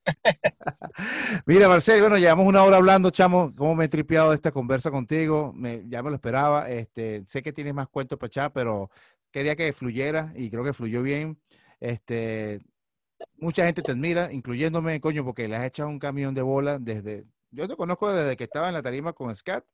[1.46, 5.52] Mira, Marcel, bueno, llevamos una hora hablando, chamo, cómo me he tripeado esta conversa contigo,
[5.54, 8.90] me, ya me lo esperaba, este, sé que tienes más cuentos para echar, pero
[9.30, 11.38] quería que fluyera y creo que fluyó bien.
[11.80, 12.60] Este,
[13.36, 17.26] mucha gente te admira, incluyéndome, coño, porque le has echado un camión de bola desde,
[17.50, 19.64] yo te conozco desde que estaba en la tarima con Scat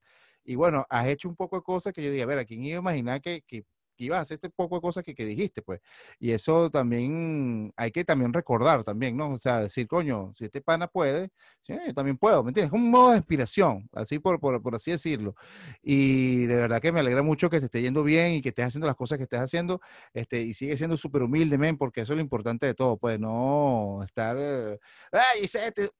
[0.45, 2.64] y bueno, has hecho un poco de cosas que yo dije, a ver, ¿a quién
[2.64, 3.64] iba a imaginar que, que
[3.97, 5.80] que ibas a hacer este poco de cosas que, que, dijiste, pues.
[6.18, 9.32] Y eso también hay que también recordar también, ¿no?
[9.32, 11.30] O sea, decir, coño, si este pana puede,
[11.62, 12.72] sí, yo también puedo, ¿me entiendes?
[12.72, 15.34] Es un modo de inspiración, así por, por, por, así decirlo.
[15.82, 18.66] Y de verdad que me alegra mucho que te esté yendo bien y que estés
[18.66, 19.80] haciendo las cosas que estés haciendo,
[20.12, 23.18] este, y sigue siendo súper humilde, men, porque eso es lo importante de todo, pues,
[23.20, 24.78] no estar, eh,
[25.12, 25.90] ay, este,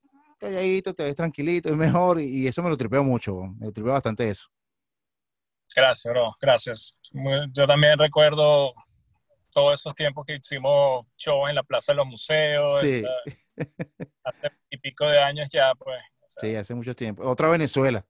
[0.45, 3.93] calladito, te ves tranquilito, es mejor, y, eso me lo tripeo mucho, me lo tripeo
[3.93, 4.49] bastante eso.
[5.75, 6.97] Gracias, bro, gracias
[7.53, 8.75] yo también recuerdo
[9.53, 12.83] todos esos tiempos que hicimos show en la Plaza de los Museos.
[12.83, 13.05] Sí.
[14.25, 16.01] hace y pico de años ya, pues.
[16.27, 17.23] sí, hace mucho tiempo.
[17.25, 18.05] Otra Venezuela.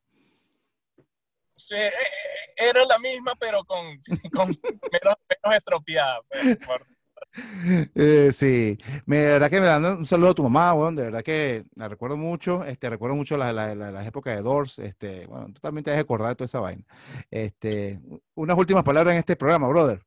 [1.52, 4.00] Sí, e, e, era la misma, pero con,
[4.32, 4.48] con
[4.92, 5.16] menos,
[5.54, 6.20] estropeada.
[6.30, 6.58] Pues,
[7.94, 11.06] eh, sí, me, de verdad que me dando un saludo a tu mamá, bueno, de
[11.06, 15.26] verdad que la recuerdo mucho, este, recuerdo mucho las la, la, épocas de Doors, este,
[15.26, 16.84] bueno, tú también te has acordado de toda esa vaina.
[17.30, 18.00] Este,
[18.34, 20.00] unas últimas palabras en este programa, brother.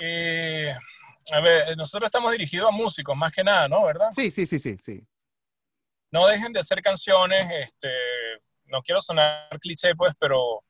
[0.00, 0.72] Eh,
[1.32, 3.84] a ver, nosotros estamos dirigidos a músicos, más que nada, ¿no?
[3.84, 4.10] ¿Verdad?
[4.14, 5.06] Sí, sí, sí, sí, sí.
[6.10, 7.88] No dejen de hacer canciones, este,
[8.66, 10.62] no quiero sonar cliché, pues, pero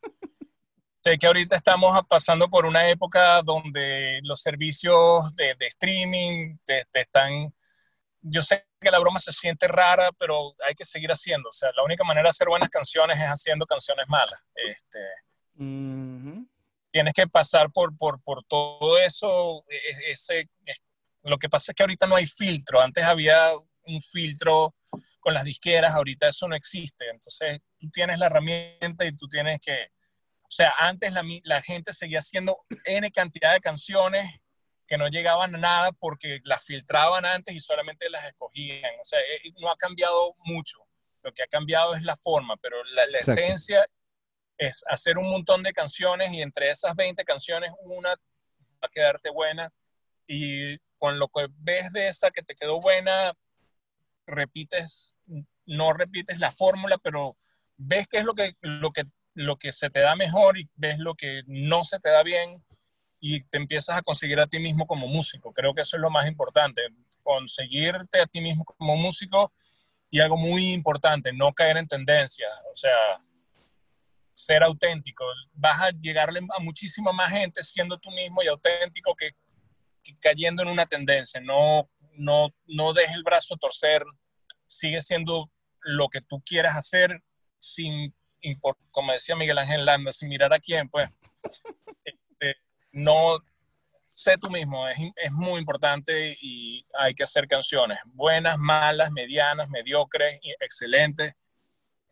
[1.05, 7.53] Sé que ahorita estamos pasando por una época donde los servicios de, streaming te, están...
[8.21, 11.49] Yo sé que la broma se siente rara, pero hay que seguir haciendo.
[11.49, 14.41] O sea, la única manera de hacer buenas canciones es haciendo canciones malas.
[14.55, 15.01] Este,
[16.93, 19.65] Tienes que pasar por, por, por todo eso.
[19.69, 20.49] E, ese,
[21.25, 22.81] lo que pasa es que ahorita no hay filtro.
[22.81, 24.77] Antes había un filtro
[25.19, 27.11] con las disqueras, ahorita eso no existe.
[27.11, 29.89] Entonces, tú tienes la herramienta y tú tienes que
[30.53, 34.31] o sea, antes la, la, gente seguía haciendo N cantidad de canciones
[34.87, 39.01] que no llegaban a nada porque las filtraban antes y solamente las escogían.
[39.01, 40.77] O sea, eh, no ha cambiado mucho.
[41.23, 43.89] Lo que ha cambiado es la forma, pero la, la esencia
[44.59, 48.17] es hacer un montón de canciones y entre esas 20 canciones una va
[48.83, 49.73] a quedarte buena
[50.27, 53.33] y con lo que ves de esa que te quedó buena,
[54.27, 55.15] repites,
[55.65, 57.39] no repites la fórmula, pero
[57.79, 59.05] ves qué es lo que, lo que
[59.35, 62.63] lo que se te da mejor y ves lo que no se te da bien
[63.21, 65.53] y te empiezas a conseguir a ti mismo como músico.
[65.53, 66.83] Creo que eso es lo más importante,
[67.23, 69.53] conseguirte a ti mismo como músico
[70.11, 73.23] y algo muy importante, no caer en tendencia, o sea,
[74.35, 75.25] ser auténtico.
[75.53, 79.31] Vas a llegarle a muchísima más gente siendo tú mismo y auténtico que,
[80.21, 81.41] cayendo en una tendencia.
[81.41, 84.03] No, no, no dejes el brazo torcer,
[84.67, 87.23] sigue siendo lo que tú quieras hacer
[87.59, 88.15] sin
[88.91, 91.09] como decía Miguel Ángel Landa, sin mirar a quién, pues,
[92.05, 92.57] este,
[92.93, 93.39] no
[94.05, 99.71] sé tú mismo, es, es, muy importante y hay que hacer canciones, buenas, malas, medianas,
[99.71, 101.35] mediocres, excelentes.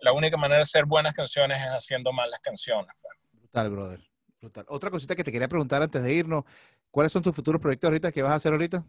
[0.01, 2.91] La única manera de hacer buenas canciones es haciendo malas canciones.
[3.01, 3.21] Pues.
[3.33, 4.01] Brutal, brother.
[4.41, 4.65] Brutal.
[4.69, 6.45] Otra cosita que te quería preguntar antes de irnos,
[6.91, 8.83] ¿cuáles son tus futuros proyectos ahorita que vas a hacer ahorita?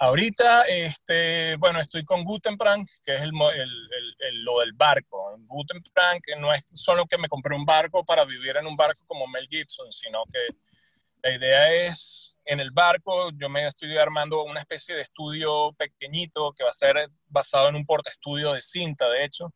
[0.00, 5.36] Ahorita, este, bueno, estoy con Gutenprank, que es el, el, lo del barco.
[5.40, 9.26] Gutenprank no es solo que me compré un barco para vivir en un barco como
[9.26, 10.54] Mel Gibson, sino que
[11.22, 16.52] La idea es, en el barco, yo me estoy armando una especie de estudio pequeñito
[16.56, 19.52] que va a ser basado en un porta estudio de cinta, de hecho.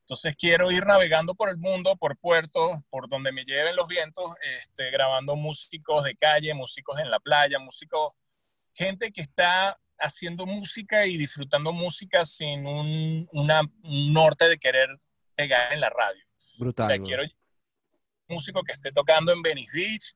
[0.00, 4.32] Entonces quiero ir navegando por el mundo, por puertos, por donde me lleven los vientos,
[4.60, 8.12] este, grabando músicos de calle, músicos en la playa, músicos,
[8.74, 13.28] gente que está haciendo música y disfrutando música sin un,
[14.12, 14.88] norte de querer
[15.34, 16.24] pegar en la radio.
[16.58, 16.86] Brutal.
[16.86, 17.30] O sea, quiero un
[18.28, 20.14] músico que esté tocando en Venice Beach,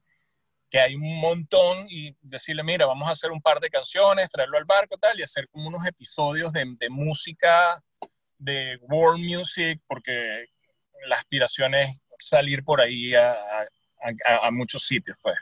[0.68, 4.58] que hay un montón y decirle, mira, vamos a hacer un par de canciones, traerlo
[4.58, 7.80] al barco tal, y hacer como unos episodios de, de música
[8.38, 10.46] de world music, porque
[11.06, 13.36] la aspiración es salir por ahí a,
[14.42, 15.36] a, muchos sitios, pues.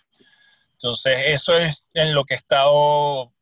[0.85, 3.33] Entonces, eso es en lo que he estado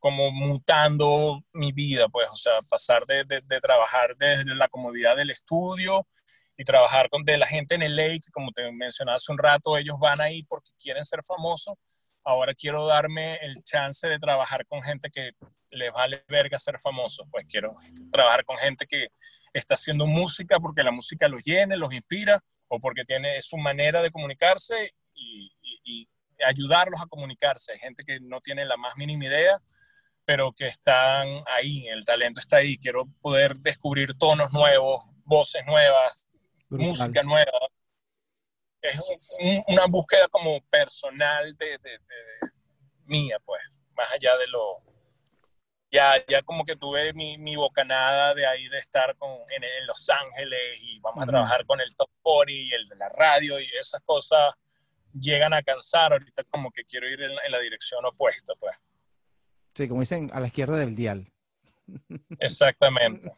[0.00, 5.30] como mutando mi vida, pues, o sea, pasar de, de, trabajar desde la comodidad del
[5.30, 6.06] estudio
[6.58, 9.78] y trabajar con de la gente en el lake, como te mencionaba hace un rato,
[9.78, 11.74] ellos van ahí porque quieren ser famosos.
[12.22, 15.30] Ahora quiero darme el chance de trabajar con gente que
[15.70, 17.72] les vale verga ser famoso, pues quiero
[18.12, 19.08] trabajar con gente que
[19.54, 24.02] está haciendo música porque la música los llene, los inspira o porque tiene su manera
[24.02, 25.50] de comunicarse y,
[26.46, 27.72] ayudarlos a comunicarse.
[27.72, 29.58] Hay gente que no tiene la más mínima idea,
[30.24, 32.78] pero que están ahí, el talento está ahí.
[32.78, 36.24] Quiero poder descubrir tonos nuevos, voces nuevas,
[36.68, 37.58] música nueva.
[38.82, 39.02] Es
[39.66, 42.00] una búsqueda como personal de, de
[43.04, 43.60] mía, pues,
[43.94, 44.82] más allá de lo,
[45.90, 50.08] ya, ya como que tuve mi, mi bocanada de ahí de estar con, en, Los
[50.08, 53.64] Ángeles y vamos a trabajar con el Top 40 y el de la radio y
[53.78, 54.54] esas cosas
[55.12, 56.12] llegan a cansar.
[56.12, 58.74] Ahorita como que quiero ir en, la dirección opuesta, pues.
[59.74, 61.32] Sí, como dicen, a la izquierda del dial.
[62.38, 63.30] Exactamente.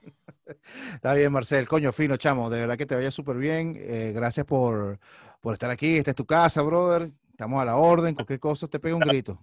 [0.95, 1.69] Está bien, Marcel.
[1.69, 2.51] Coño, fino, chamo.
[2.51, 3.77] De verdad que te vaya súper bien.
[3.79, 4.99] Eh, gracias por,
[5.41, 5.97] por estar aquí.
[5.97, 7.11] Esta es tu casa, brother.
[7.31, 8.15] Estamos a la orden.
[8.15, 9.39] Cualquier cosa te pega un grito.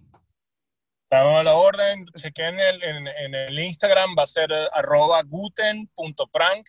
[1.02, 2.04] Estamos a la orden.
[2.06, 6.66] Chequen en el, en, el Instagram, va a ser eh, arroba guten.prank.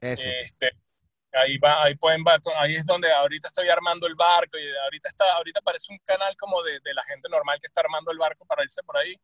[0.00, 0.28] Eso.
[0.42, 0.72] Este,
[1.32, 2.24] ahí va, ahí pueden
[2.56, 6.34] ahí es donde ahorita estoy armando el barco y ahorita está, ahorita parece un canal
[6.36, 9.14] como de, de, la gente normal que está armando el barco para irse por ahí,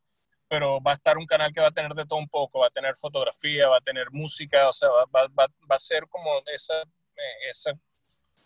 [0.49, 2.69] pero va a estar un canal que va a tener de todo un poco, va
[2.69, 6.31] a tener fotografía, va a tener música, o sea, va, va, va a ser como
[6.47, 7.73] esa, eh, esa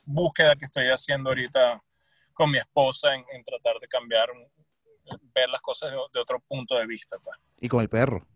[0.05, 1.83] búsqueda que estoy haciendo ahorita
[2.33, 4.31] con mi esposa en, en tratar de cambiar
[5.35, 7.17] ver las cosas de, otro punto de vista.
[7.23, 7.37] Pues.
[7.61, 8.27] Y con el perro.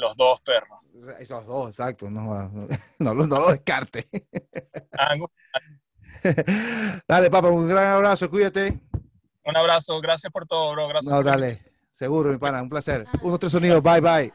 [0.00, 0.78] Los dos perros.
[1.18, 2.10] Esos dos, exacto.
[2.10, 2.66] No, no,
[3.14, 4.08] no, lo descarte.
[7.06, 8.80] dale, papá, un gran abrazo, cuídate.
[9.44, 10.88] Un abrazo, gracias por todo, bro.
[10.88, 11.12] Gracias.
[11.12, 11.52] No, dale.
[11.92, 13.06] Seguro, mi pana, un placer.
[13.20, 14.32] Uno, tres sonidos, bye, bye.